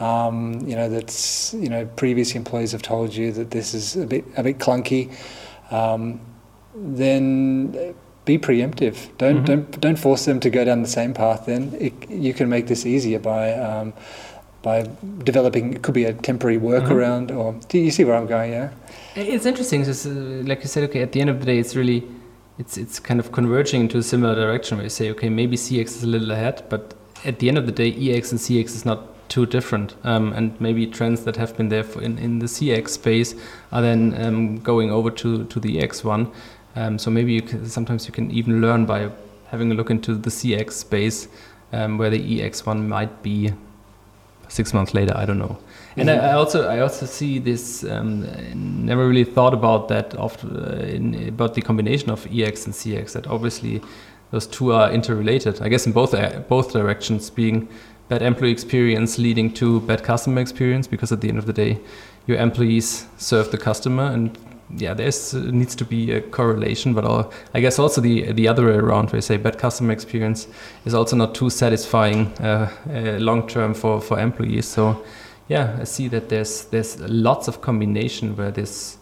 Um, 0.00 0.60
you 0.66 0.76
know 0.76 0.88
that's 0.88 1.52
you 1.54 1.68
know 1.68 1.86
previous 1.96 2.34
employees 2.34 2.72
have 2.72 2.82
told 2.82 3.14
you 3.14 3.32
that 3.32 3.50
this 3.50 3.74
is 3.74 3.96
a 3.96 4.06
bit 4.06 4.24
a 4.36 4.42
bit 4.42 4.58
clunky. 4.58 5.12
Um, 5.70 6.20
then 6.74 7.94
be 8.28 8.38
preemptive. 8.38 9.08
Don't 9.16 9.36
mm-hmm. 9.36 9.44
don't 9.44 9.80
don't 9.80 9.98
force 9.98 10.26
them 10.26 10.38
to 10.40 10.50
go 10.50 10.64
down 10.64 10.82
the 10.82 10.88
same 10.88 11.14
path. 11.14 11.46
Then 11.46 11.74
it, 11.80 12.10
you 12.10 12.34
can 12.34 12.48
make 12.48 12.66
this 12.66 12.84
easier 12.84 13.18
by 13.18 13.54
um, 13.54 13.94
by 14.62 14.88
developing. 15.24 15.74
It 15.74 15.82
could 15.82 15.94
be 15.94 16.04
a 16.04 16.12
temporary 16.12 16.58
workaround, 16.58 17.28
mm-hmm. 17.28 17.38
or 17.38 17.60
do 17.68 17.78
you 17.78 17.90
see 17.90 18.04
where 18.04 18.16
I'm 18.16 18.26
going? 18.26 18.52
Yeah. 18.52 18.70
It's 19.14 19.46
interesting. 19.46 19.84
Just 19.84 20.06
uh, 20.06 20.10
like 20.10 20.60
you 20.60 20.68
said, 20.68 20.84
okay. 20.84 21.02
At 21.02 21.12
the 21.12 21.20
end 21.20 21.30
of 21.30 21.40
the 21.40 21.46
day, 21.46 21.58
it's 21.58 21.76
really 21.76 22.04
it's 22.58 22.76
it's 22.76 22.98
kind 22.98 23.20
of 23.20 23.32
converging 23.32 23.82
into 23.82 23.98
a 23.98 24.02
similar 24.02 24.34
direction 24.34 24.76
where 24.78 24.84
you 24.84 24.90
say, 24.90 25.10
okay, 25.10 25.28
maybe 25.28 25.56
CX 25.56 25.86
is 25.96 26.02
a 26.02 26.06
little 26.06 26.30
ahead, 26.30 26.64
but 26.68 26.94
at 27.24 27.38
the 27.38 27.48
end 27.48 27.58
of 27.58 27.66
the 27.66 27.72
day, 27.72 27.90
EX 27.92 28.32
and 28.32 28.40
CX 28.40 28.66
is 28.66 28.84
not 28.84 29.28
too 29.28 29.46
different. 29.46 29.94
Um, 30.04 30.32
and 30.32 30.58
maybe 30.60 30.86
trends 30.86 31.24
that 31.24 31.36
have 31.36 31.56
been 31.56 31.68
there 31.68 31.84
in, 32.00 32.18
in 32.18 32.38
the 32.38 32.46
CX 32.46 32.88
space 32.90 33.34
are 33.72 33.82
then 33.82 34.14
um, 34.22 34.58
going 34.58 34.90
over 34.90 35.10
to, 35.10 35.44
to 35.44 35.60
the 35.60 35.80
EX 35.80 36.04
one. 36.04 36.30
Um, 36.76 36.98
so 36.98 37.10
maybe 37.10 37.32
you 37.32 37.42
can, 37.42 37.66
sometimes 37.66 38.06
you 38.06 38.12
can 38.12 38.30
even 38.30 38.60
learn 38.60 38.86
by 38.86 39.10
having 39.48 39.70
a 39.72 39.74
look 39.74 39.90
into 39.90 40.14
the 40.14 40.30
CX 40.30 40.72
space 40.72 41.28
um, 41.72 41.98
where 41.98 42.10
the 42.10 42.42
EX 42.42 42.64
one 42.64 42.88
might 42.88 43.22
be 43.22 43.52
six 44.48 44.74
months 44.74 44.94
later. 44.94 45.14
I 45.16 45.24
don't 45.24 45.38
know. 45.38 45.58
And 45.96 46.08
mm-hmm. 46.08 46.24
I, 46.24 46.30
I, 46.30 46.32
also 46.32 46.68
I 46.68 46.80
also 46.80 47.06
see 47.06 47.38
this. 47.38 47.84
Um, 47.84 48.26
never 48.84 49.06
really 49.06 49.24
thought 49.24 49.54
about 49.54 49.88
that 49.88 50.14
of, 50.14 50.42
uh, 50.44 50.76
in, 50.84 51.28
about 51.28 51.54
the 51.54 51.62
combination 51.62 52.10
of 52.10 52.26
EX 52.26 52.66
and 52.66 52.74
CX. 52.74 53.12
That 53.12 53.26
obviously 53.26 53.82
those 54.30 54.46
two 54.46 54.72
are 54.72 54.90
interrelated. 54.90 55.60
I 55.62 55.68
guess 55.68 55.86
in 55.86 55.92
both 55.92 56.14
uh, 56.14 56.40
both 56.48 56.72
directions, 56.72 57.30
being 57.30 57.68
bad 58.08 58.22
employee 58.22 58.50
experience 58.50 59.18
leading 59.18 59.52
to 59.52 59.80
bad 59.82 60.02
customer 60.02 60.40
experience 60.40 60.86
because 60.86 61.12
at 61.12 61.20
the 61.20 61.28
end 61.28 61.38
of 61.38 61.46
the 61.46 61.52
day, 61.52 61.78
your 62.26 62.38
employees 62.38 63.06
serve 63.16 63.50
the 63.50 63.58
customer 63.58 64.04
and 64.04 64.38
yeah, 64.76 64.94
there's 64.94 65.34
uh, 65.34 65.38
needs 65.38 65.74
to 65.76 65.84
be 65.84 66.12
a 66.12 66.20
correlation, 66.20 66.94
but 66.94 67.04
all, 67.04 67.32
I 67.54 67.60
guess 67.60 67.78
also 67.78 68.00
the 68.00 68.32
the 68.32 68.48
other 68.48 68.66
way 68.66 68.74
around, 68.76 69.10
where 69.10 69.18
you 69.18 69.22
say 69.22 69.36
bad 69.36 69.58
customer 69.58 69.92
experience 69.92 70.46
is 70.84 70.94
also 70.94 71.16
not 71.16 71.34
too 71.34 71.50
satisfying 71.50 72.26
uh, 72.38 72.70
uh, 72.90 73.18
long 73.18 73.46
term 73.46 73.74
for 73.74 74.00
for 74.00 74.18
employees. 74.18 74.66
So 74.66 75.02
yeah, 75.48 75.78
I 75.80 75.84
see 75.84 76.08
that 76.08 76.28
there's 76.28 76.64
there's 76.66 77.00
lots 77.00 77.48
of 77.48 77.60
combination 77.60 78.36
where 78.36 78.50
this 78.50 78.98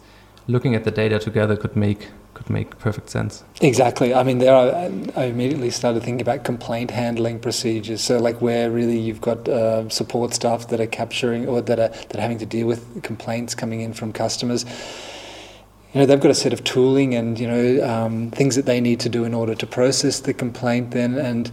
looking 0.47 0.75
at 0.75 0.85
the 0.85 0.91
data 0.91 1.19
together 1.19 1.57
could 1.57 1.75
make 1.75 2.07
could 2.33 2.49
make 2.49 2.77
perfect 2.77 3.09
sense. 3.09 3.43
Exactly. 3.61 4.13
I 4.13 4.21
mean, 4.21 4.37
there 4.37 4.53
are, 4.53 4.91
I 5.15 5.25
immediately 5.25 5.71
started 5.71 6.03
thinking 6.03 6.21
about 6.21 6.43
complaint 6.43 6.91
handling 6.91 7.39
procedures. 7.39 8.01
So, 8.01 8.19
like 8.19 8.41
where 8.41 8.69
really 8.69 8.99
you've 8.99 9.21
got 9.21 9.49
uh, 9.49 9.89
support 9.89 10.35
staff 10.35 10.67
that 10.67 10.79
are 10.79 10.87
capturing 10.87 11.47
or 11.47 11.61
that 11.61 11.79
are 11.79 11.89
that 11.89 12.15
are 12.15 12.21
having 12.21 12.37
to 12.37 12.45
deal 12.45 12.67
with 12.67 13.03
complaints 13.03 13.55
coming 13.55 13.81
in 13.81 13.91
from 13.91 14.13
customers 14.13 14.65
you 15.93 16.01
know, 16.01 16.05
they've 16.05 16.19
got 16.19 16.31
a 16.31 16.35
set 16.35 16.53
of 16.53 16.63
tooling 16.63 17.15
and 17.15 17.39
you 17.39 17.47
know 17.47 17.89
um, 17.89 18.31
things 18.31 18.55
that 18.55 18.65
they 18.65 18.81
need 18.81 18.99
to 19.01 19.09
do 19.09 19.23
in 19.23 19.33
order 19.33 19.55
to 19.55 19.65
process 19.65 20.19
the 20.19 20.33
complaint. 20.33 20.91
Then, 20.91 21.17
and 21.17 21.51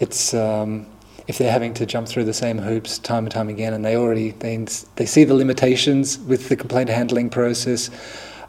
it's 0.00 0.34
um, 0.34 0.86
if 1.28 1.38
they're 1.38 1.52
having 1.52 1.74
to 1.74 1.86
jump 1.86 2.08
through 2.08 2.24
the 2.24 2.34
same 2.34 2.58
hoops 2.58 2.98
time 2.98 3.24
and 3.24 3.32
time 3.32 3.48
again, 3.48 3.72
and 3.74 3.84
they 3.84 3.96
already 3.96 4.32
they 4.32 4.56
they 4.96 5.06
see 5.06 5.24
the 5.24 5.34
limitations 5.34 6.18
with 6.18 6.48
the 6.48 6.56
complaint 6.56 6.88
handling 6.90 7.30
process. 7.30 7.90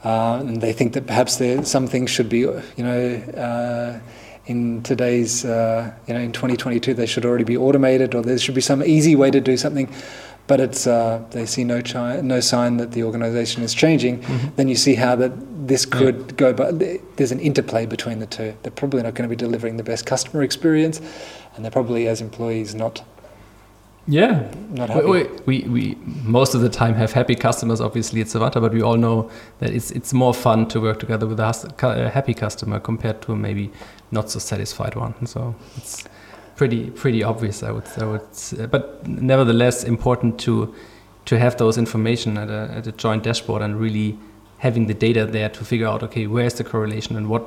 uh, 0.03 0.39
and 0.39 0.61
they 0.61 0.73
think 0.73 0.93
that 0.93 1.07
perhaps 1.07 1.41
some 1.69 1.87
things 1.87 2.09
should 2.09 2.29
be, 2.29 2.39
you 2.39 2.63
know, 2.77 3.15
uh, 3.35 3.99
in 4.45 4.81
today's, 4.83 5.43
uh, 5.43 5.91
you 6.07 6.13
know, 6.13 6.19
in 6.19 6.31
2022, 6.31 6.93
they 6.93 7.05
should 7.05 7.25
already 7.25 7.43
be 7.43 7.57
automated, 7.57 8.15
or 8.15 8.21
there 8.21 8.37
should 8.37 8.55
be 8.55 8.61
some 8.61 8.81
easy 8.83 9.15
way 9.15 9.29
to 9.29 9.41
do 9.41 9.57
something. 9.57 9.89
But 10.47 10.59
it's 10.61 10.87
uh, 10.87 11.23
they 11.31 11.45
see 11.45 11.63
no 11.63 11.81
chi- 11.81 12.21
no 12.21 12.39
sign 12.39 12.77
that 12.77 12.91
the 12.91 13.03
organisation 13.03 13.63
is 13.63 13.73
changing. 13.73 14.21
Mm-hmm. 14.21 14.55
Then 14.55 14.67
you 14.67 14.75
see 14.75 14.95
how 14.95 15.15
that 15.17 15.67
this 15.67 15.85
could 15.85 16.15
yeah. 16.15 16.35
go. 16.37 16.53
But 16.53 16.79
there's 17.17 17.31
an 17.31 17.39
interplay 17.39 17.85
between 17.85 18.19
the 18.19 18.27
two. 18.27 18.55
They're 18.63 18.71
probably 18.71 19.03
not 19.03 19.13
going 19.13 19.29
to 19.29 19.35
be 19.35 19.35
delivering 19.35 19.77
the 19.77 19.83
best 19.83 20.05
customer 20.05 20.43
experience, 20.43 21.01
and 21.55 21.65
they're 21.65 21.71
probably 21.71 22.07
as 22.07 22.21
employees 22.21 22.73
not 22.73 23.03
yeah, 24.09 24.49
not 24.69 24.89
happy. 24.89 25.05
We, 25.05 25.23
we, 25.45 25.61
we, 25.63 25.97
most 26.23 26.55
of 26.55 26.61
the 26.61 26.69
time 26.69 26.93
have 26.93 27.11
happy 27.11 27.35
customers, 27.35 27.81
obviously 27.81 28.21
at 28.21 28.27
Sovanta, 28.27 28.61
but 28.61 28.71
we 28.71 28.81
all 28.81 28.95
know 28.95 29.29
that 29.59 29.71
it's 29.71 29.91
it's 29.91 30.13
more 30.13 30.33
fun 30.33 30.67
to 30.69 30.79
work 30.79 30.99
together 30.99 31.27
with 31.27 31.39
a, 31.41 32.09
happy 32.13 32.33
customer 32.33 32.79
compared 32.79 33.21
to 33.23 33.35
maybe 33.35 33.69
not 34.11 34.31
so 34.31 34.39
satisfied 34.39 34.95
one. 34.95 35.13
So 35.25 35.55
it's 35.75 36.05
pretty 36.57 36.89
pretty 36.89 37.23
obvious, 37.23 37.63
I 37.63 37.71
would 37.71 37.87
I 37.97 38.05
would, 38.05 38.71
but 38.71 39.07
nevertheless 39.07 39.83
important 39.83 40.39
to 40.41 40.73
to 41.25 41.39
have 41.39 41.57
those 41.57 41.77
information 41.77 42.37
at 42.37 42.49
a, 42.49 42.71
at 42.77 42.87
a 42.87 42.91
joint 42.91 43.23
dashboard 43.23 43.61
and 43.61 43.79
really 43.79 44.17
having 44.57 44.87
the 44.87 44.93
data 44.93 45.25
there 45.25 45.49
to 45.49 45.63
figure 45.63 45.87
out 45.87 46.03
okay 46.03 46.25
where's 46.27 46.55
the 46.55 46.63
correlation 46.63 47.15
and 47.15 47.29
what 47.29 47.43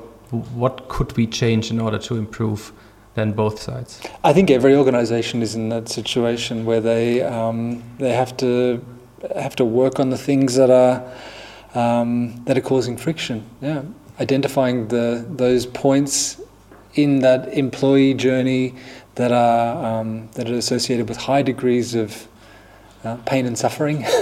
what 0.54 0.88
could 0.88 1.16
we 1.16 1.26
change 1.26 1.70
in 1.70 1.80
order 1.80 1.98
to 1.98 2.16
improve 2.16 2.72
then 3.14 3.32
both 3.32 3.60
sides? 3.60 4.00
I 4.22 4.32
think 4.32 4.50
every 4.50 4.74
organisation 4.74 5.42
is 5.42 5.54
in 5.54 5.68
that 5.70 5.88
situation 5.88 6.64
where 6.64 6.80
they 6.80 7.22
um, 7.22 7.82
they 7.98 8.12
have 8.12 8.36
to 8.38 8.84
have 9.34 9.56
to 9.56 9.64
work 9.64 9.98
on 9.98 10.10
the 10.10 10.18
things 10.18 10.54
that 10.54 10.70
are 10.70 11.02
um, 11.74 12.42
that 12.44 12.56
are 12.56 12.62
causing 12.62 12.96
friction. 12.96 13.44
Yeah, 13.60 13.82
identifying 14.20 14.88
the 14.88 15.24
those 15.28 15.66
points 15.66 16.39
in 16.94 17.20
that 17.20 17.52
employee 17.54 18.14
journey 18.14 18.74
that 19.14 19.32
are 19.32 20.00
um, 20.00 20.28
that 20.34 20.48
are 20.50 20.54
associated 20.54 21.08
with 21.08 21.18
high 21.18 21.42
degrees 21.42 21.94
of 21.94 22.26
uh, 23.04 23.16
pain 23.26 23.46
and 23.46 23.58
suffering. 23.58 24.04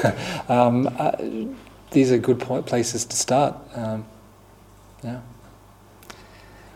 Um, 0.48 0.88
uh, 0.98 1.12
these 1.90 2.10
are 2.10 2.16
good 2.16 2.40
places 2.40 3.04
to 3.04 3.16
start. 3.16 3.54
Um, 3.74 4.06
yeah. 5.04 5.20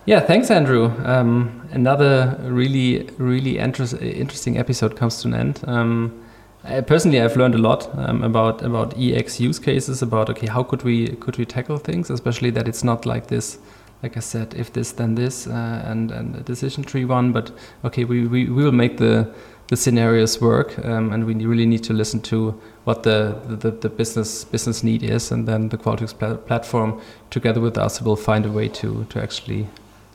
Yeah, 0.04 0.20
thanks, 0.20 0.50
Andrew. 0.50 0.92
Um, 1.04 1.68
another 1.70 2.36
really, 2.42 3.08
really 3.18 3.56
inter- 3.58 3.96
interesting 3.98 4.58
episode 4.58 4.96
comes 4.96 5.22
to 5.22 5.28
an 5.28 5.34
end. 5.34 5.60
Um, 5.66 6.22
I, 6.64 6.80
personally, 6.80 7.20
I've 7.20 7.36
learned 7.36 7.54
a 7.54 7.58
lot 7.58 7.88
um, 7.96 8.22
about 8.22 8.62
about 8.62 8.98
EX 8.98 9.40
use 9.40 9.58
cases. 9.58 10.02
About 10.02 10.28
okay, 10.30 10.48
how 10.48 10.62
could 10.62 10.82
we 10.82 11.08
could 11.16 11.38
we 11.38 11.44
tackle 11.44 11.78
things, 11.78 12.10
especially 12.10 12.50
that 12.50 12.68
it's 12.68 12.84
not 12.84 13.06
like 13.06 13.28
this. 13.28 13.58
Like 14.02 14.16
I 14.16 14.20
said, 14.20 14.54
if 14.54 14.72
this 14.72 14.92
then 14.92 15.14
this, 15.14 15.46
uh, 15.46 15.82
and 15.86 16.10
and 16.10 16.36
a 16.36 16.40
decision 16.40 16.82
tree 16.82 17.04
one. 17.04 17.32
But 17.32 17.52
okay, 17.84 18.04
we, 18.04 18.26
we, 18.26 18.48
we 18.48 18.64
will 18.64 18.72
make 18.72 18.96
the 18.96 19.32
the 19.68 19.76
scenarios 19.76 20.40
work, 20.40 20.78
um, 20.84 21.12
and 21.12 21.24
we 21.24 21.34
really 21.46 21.66
need 21.66 21.82
to 21.84 21.92
listen 21.92 22.20
to 22.20 22.60
what 22.84 23.04
the, 23.04 23.38
the, 23.46 23.70
the 23.70 23.88
business 23.88 24.44
business 24.44 24.82
need 24.82 25.02
is, 25.02 25.32
and 25.32 25.46
then 25.46 25.68
the 25.68 25.78
Qualtrics 25.78 26.18
pl- 26.18 26.36
platform 26.36 27.00
together 27.30 27.60
with 27.60 27.78
us 27.78 28.02
will 28.02 28.16
find 28.16 28.44
a 28.44 28.50
way 28.50 28.68
to 28.68 29.06
to 29.08 29.22
actually 29.22 29.68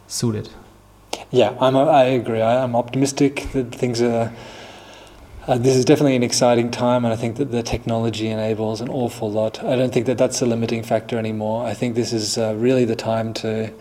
suit 0.08 0.36
it. 0.36 0.50
Yeah, 1.32 1.58
I'm, 1.60 1.76
I 1.76 2.04
agree. 2.04 2.42
I, 2.42 2.64
am 2.64 2.76
optimistic 2.76 3.48
that 3.54 3.74
things 3.74 4.02
are. 4.02 4.32
Uh, 5.48 5.58
this 5.58 5.78
is 5.78 5.86
definitely 5.86 6.18
an 6.18 6.24
exciting 6.24 6.70
time, 6.70 7.06
and 7.06 7.14
I 7.14 7.16
think 7.16 7.38
that 7.38 7.52
the 7.52 7.64
technology 7.64 8.28
enables 8.28 8.82
an 8.82 8.90
awful 8.90 9.32
lot. 9.32 9.64
I 9.64 9.78
don't 9.78 9.94
think 9.94 10.06
that 10.08 10.18
that's 10.18 10.42
a 10.42 10.46
limiting 10.46 10.84
factor 10.84 11.18
anymore. 11.18 11.66
I 11.66 11.74
think 11.74 11.96
this 11.96 12.12
is 12.12 12.38
uh, 12.38 12.54
really 12.58 12.84
the 12.84 12.98
time 12.98 13.34
to, 13.36 13.72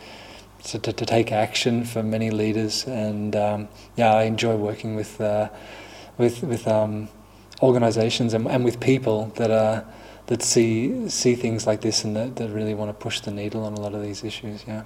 to, 0.63 0.79
to 0.79 0.93
take 0.93 1.33
action 1.33 1.85
for 1.85 2.05
many 2.05 2.31
leaders, 2.31 2.87
and 2.87 3.35
um, 3.35 3.69
yeah, 3.97 4.15
I 4.15 4.23
enjoy 4.23 4.55
working 4.55 4.95
with 4.95 5.21
uh, 5.21 5.49
with 6.19 6.45
with 6.45 6.69
um, 6.69 7.09
organisations 7.61 8.33
and, 8.33 8.47
and 8.47 8.65
with 8.65 8.79
people 8.79 9.33
that 9.35 9.51
are 9.51 9.85
that 10.27 10.45
see 10.45 11.09
see 11.09 11.35
things 11.35 11.67
like 11.67 11.81
this 11.81 12.05
and 12.05 12.15
that, 12.15 12.37
that 12.37 12.49
really 12.51 12.75
want 12.75 12.91
to 12.91 12.95
push 12.95 13.19
the 13.19 13.33
needle 13.33 13.65
on 13.65 13.73
a 13.73 13.81
lot 13.81 13.93
of 13.93 14.03
these 14.05 14.23
issues. 14.23 14.65
Yeah 14.69 14.85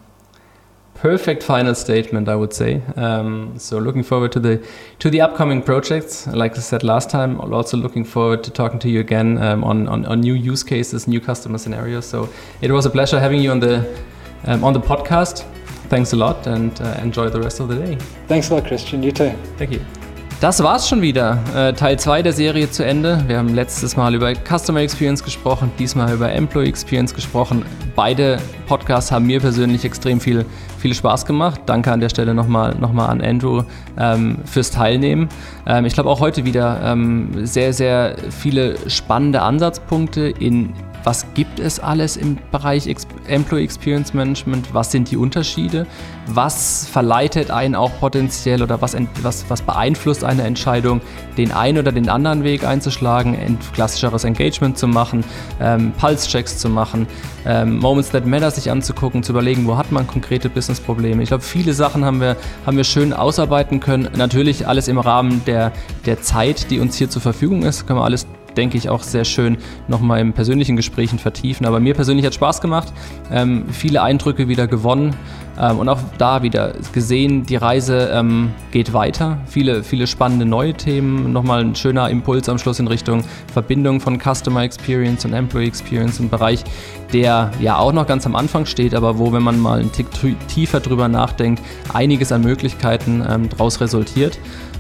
perfect 0.95 1.43
final 1.43 1.75
statement, 1.75 2.29
I 2.29 2.37
would 2.37 2.53
say. 2.53 2.83
Um, 2.97 3.59
so 3.59 3.79
looking 3.79 4.03
forward 4.03 4.33
to 4.33 4.41
the 4.41 4.67
to 4.99 5.11
the 5.11 5.21
upcoming 5.21 5.63
projects. 5.63 6.27
Like 6.27 6.57
I 6.57 6.61
said 6.61 6.83
last 6.83 7.11
time, 7.11 7.41
also 7.41 7.77
looking 7.77 8.05
forward 8.05 8.45
to 8.45 8.51
talking 8.51 8.79
to 8.81 8.89
you 8.89 9.01
again 9.01 9.39
um, 9.39 9.65
on, 9.65 9.89
on, 9.89 10.05
on 10.07 10.21
new 10.21 10.35
use 10.35 10.63
cases, 10.63 11.09
new 11.09 11.21
customer 11.21 11.59
scenarios. 11.59 12.07
So 12.07 12.29
it 12.61 12.71
was 12.71 12.87
a 12.87 12.91
pleasure 12.91 13.19
having 13.19 13.41
you 13.41 13.51
on 13.51 13.61
the 13.61 13.99
um, 14.45 14.65
on 14.65 14.73
the 14.73 14.81
podcast. 14.81 15.45
Thanks 15.89 16.13
a 16.13 16.17
lot 16.17 16.47
and 16.47 16.81
uh, 16.81 17.01
enjoy 17.03 17.31
the 17.31 17.41
rest 17.41 17.61
of 17.61 17.69
the 17.69 17.77
day. 17.77 17.97
Thanks 18.29 18.51
a 18.51 18.55
lot, 18.55 18.67
Christian. 18.67 19.03
You 19.03 19.11
too. 19.11 19.31
Thank 19.57 19.73
you. 19.73 20.00
Das 20.41 20.63
war's 20.63 20.89
schon 20.89 21.03
wieder. 21.03 21.39
Äh, 21.55 21.75
Teil 21.75 21.99
2 21.99 22.23
der 22.23 22.33
Serie 22.33 22.71
zu 22.71 22.83
Ende. 22.83 23.23
Wir 23.27 23.37
haben 23.37 23.55
letztes 23.55 23.95
Mal 23.95 24.15
über 24.15 24.33
Customer 24.33 24.81
Experience 24.81 25.23
gesprochen, 25.23 25.71
diesmal 25.79 26.15
über 26.15 26.33
Employee 26.33 26.67
Experience 26.67 27.13
gesprochen. 27.13 27.63
Beide 27.95 28.39
Podcasts 28.67 29.13
haben 29.13 29.27
mir 29.27 29.39
persönlich 29.41 29.85
extrem 29.85 30.19
viel, 30.19 30.47
viel 30.79 30.95
Spaß 30.95 31.27
gemacht. 31.27 31.61
Danke 31.67 31.93
an 31.93 32.01
der 32.01 32.09
Stelle 32.09 32.33
nochmal 32.33 32.75
noch 32.77 32.95
mal 32.95 33.09
an 33.09 33.21
Andrew 33.21 33.65
ähm, 33.99 34.39
fürs 34.47 34.71
Teilnehmen. 34.71 35.29
Ähm, 35.67 35.85
ich 35.85 35.93
glaube 35.93 36.09
auch 36.09 36.21
heute 36.21 36.47
wieder 36.47 36.81
ähm, 36.85 37.45
sehr, 37.45 37.75
sehr 37.75 38.17
viele 38.31 38.89
spannende 38.89 39.43
Ansatzpunkte 39.43 40.23
in 40.23 40.73
was 41.05 41.27
gibt 41.35 41.61
es 41.61 41.81
alles 41.81 42.17
im 42.17 42.39
Bereich 42.51 42.87
Employee 43.27 43.65
Experience 43.65 44.15
Management, 44.15 44.73
was 44.75 44.91
sind 44.91 45.11
die 45.11 45.17
Unterschiede, 45.17 45.87
was 46.27 46.87
verleitet 46.87 47.51
einen 47.51 47.75
auch 47.75 47.91
potenziell 47.99 48.63
oder 48.63 48.81
was, 48.81 48.97
was, 49.23 49.45
was 49.49 49.63
beeinflusst 49.63 50.25
eine 50.25 50.43
Entscheidung, 50.43 51.01
den 51.37 51.53
einen 51.53 51.79
oder 51.79 51.93
den 51.93 52.09
anderen 52.09 52.45
Weg 52.45 52.65
einzuschlagen, 52.65 53.59
klassischeres 53.73 54.25
Engagement 54.25 54.79
zu 54.79 54.87
machen, 54.87 55.25
ähm, 55.61 55.93
Pulse-Checks 55.99 56.59
zu 56.59 56.69
machen, 56.69 57.07
ähm, 57.47 57.79
Moments 57.79 58.11
that 58.11 58.27
Matter 58.27 58.51
sich 58.51 58.71
anzugucken, 58.71 59.23
zu 59.23 59.33
überlegen, 59.33 59.67
wo 59.67 59.77
hat 59.77 59.93
man 59.93 60.07
konkrete 60.07 60.49
Business-Probleme. 60.49 61.23
Ich 61.23 61.29
glaube, 61.29 61.45
viele 61.45 61.73
Sachen 61.73 62.05
haben 62.05 62.21
wir, 62.21 62.37
haben 62.67 62.77
wir 62.77 62.85
schön 62.85 63.13
ausarbeiten 63.13 63.81
können. 63.81 64.09
Natürlich 64.17 64.67
alles 64.67 64.89
im 64.89 64.99
Rahmen 64.99 65.43
der, 65.47 65.73
der 66.07 66.21
Zeit, 66.21 66.71
die 66.71 66.81
uns 66.81 66.97
hier 66.97 67.09
zur 67.09 67.23
Verfügung 67.23 67.63
ist, 67.63 67.87
können 67.87 67.99
wir 67.99 68.05
alles 68.05 68.27
denke 68.57 68.77
ich, 68.77 68.89
auch 68.89 69.03
sehr 69.03 69.25
schön 69.25 69.59
nochmal 69.89 70.21
im 70.21 70.33
persönlichen 70.33 70.77
Gesprächen 70.77 71.19
vertiefen. 71.19 71.67
Aber 71.67 71.81
mir 71.81 71.95
persönlich 71.95 72.27
hat 72.27 72.35
Spaß 72.35 72.61
gemacht, 72.61 72.93
ähm, 73.31 73.65
viele 73.71 74.03
Eindrücke 74.03 74.49
wieder 74.49 74.67
gewonnen 74.67 75.15
ähm, 75.59 75.79
und 75.79 75.89
auch 75.89 76.01
da 76.19 76.43
wieder 76.43 76.73
gesehen, 76.93 77.45
die 77.45 77.57
Reise 77.57 78.11
ähm, 78.13 78.53
geht 78.71 78.93
weiter. 78.93 79.39
Viele, 79.47 79.83
viele 79.83 80.07
spannende 80.07 80.47
neue 80.47 80.75
Themen. 80.75 81.33
Nochmal 81.33 81.61
ein 81.61 81.75
schöner 81.75 82.09
Impuls 82.09 82.49
am 82.49 82.59
Schluss 82.59 82.79
in 82.79 82.87
Richtung 82.87 83.25
Verbindung 83.53 84.01
von 84.01 84.19
Customer 84.19 84.63
Experience 84.63 85.25
und 85.25 85.33
Employee 85.33 85.67
Experience, 85.67 86.19
ein 86.21 86.31
Bereich, 86.31 86.65
der 87.13 87.51
ja 87.61 87.77
auch 87.77 87.93
noch 87.93 88.07
ganz 88.07 88.25
am 88.27 88.37
Anfang 88.37 88.67
steht, 88.67 88.95
aber 88.95 89.19
wo, 89.19 89.33
wenn 89.33 89.43
man 89.43 89.59
mal 89.59 89.81
einen 89.81 89.93
Tick 89.93 90.07
tiefer 90.49 90.81
drüber 90.81 91.09
nachdenkt, 91.09 91.63
einiges 91.93 92.33
an 92.33 92.43
Möglichkeiten 92.43 93.23
ähm, 93.29 93.49
daraus 93.49 93.81
resultiert. 93.81 94.39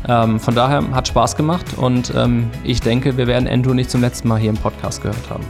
Ähm, 0.08 0.40
von 0.40 0.54
daher 0.54 0.82
hat 0.92 1.08
Spaß 1.08 1.36
gemacht 1.36 1.66
und 1.76 2.12
ähm, 2.16 2.50
ich 2.64 2.80
denke, 2.80 3.16
wir 3.16 3.26
werden 3.26 3.48
Andrew 3.48 3.74
nicht 3.74 3.90
zum 3.90 4.00
letzten 4.00 4.28
Mal 4.28 4.38
hier 4.38 4.50
im 4.50 4.56
Podcast 4.56 5.02
gehört 5.02 5.30
haben. 5.30 5.44